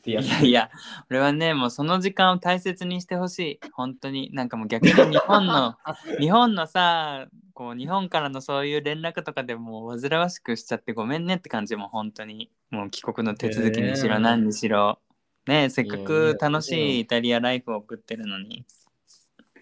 [0.05, 0.68] いやいや
[1.11, 3.61] 俺はねもうその時間を大切にしてほしい。
[3.73, 4.31] 本当に。
[4.33, 5.77] なんかもう逆に日本の
[6.18, 12.51] 日本のさこう日本からのそういう連絡とかでもう煩わしくしちゃってごめんねって感じも本当に。
[12.70, 14.99] もう帰国の手続きにしろえー何にしろ。
[15.47, 18.64] ねせっかくや楽しいイタリアライフを送ってるのに。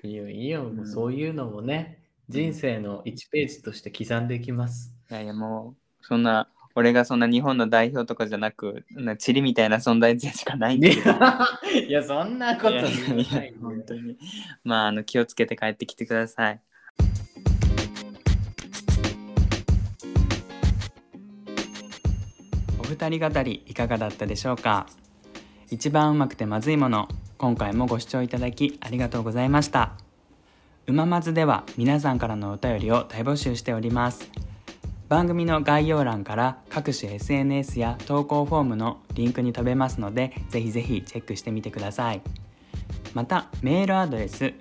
[0.03, 4.95] いいよ、いいよ、もううんそういうのもね、人生の1ページとして刻んでいきます。
[5.11, 6.49] いやいやもうそんな
[6.81, 11.47] 俺がそんな日本の代表とかじゃなくなチリみたいな存在でしかないんいでや、
[11.87, 14.17] いやそんなこといやいいやで本当に。
[14.65, 16.61] まああの気をつけて帰ってきてください。
[22.79, 24.87] お二人語りいかがだったでしょうか？
[25.69, 29.93] 一番うまくてまずいもの今回もご視聴いただきありがとうございました。
[30.87, 34.31] うままずでは皆さんからのお便りを大募集しております
[35.11, 42.23] 番組の概要欄から各種 SNS や投稿フォームのリンクに飛べますのでぜひぜひチェックしてみてください。
[43.13, 44.55] またメールアドレス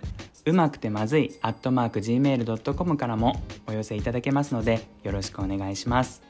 [0.45, 6.23] うまくてまずい gmail.com からもお寄せいただけますのでよろしくお願いします。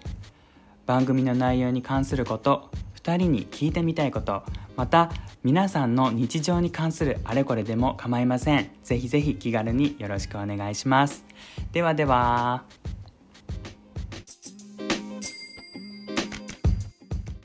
[0.85, 4.43] 番組の内容に関すること2人に聞いてみたいこと
[4.75, 5.11] また
[5.45, 8.69] 皆さんの日常に関するあれこれでも構いません。
[8.83, 11.23] ぜひぜひ気軽によろしくお願いします。
[11.71, 12.65] ではでは。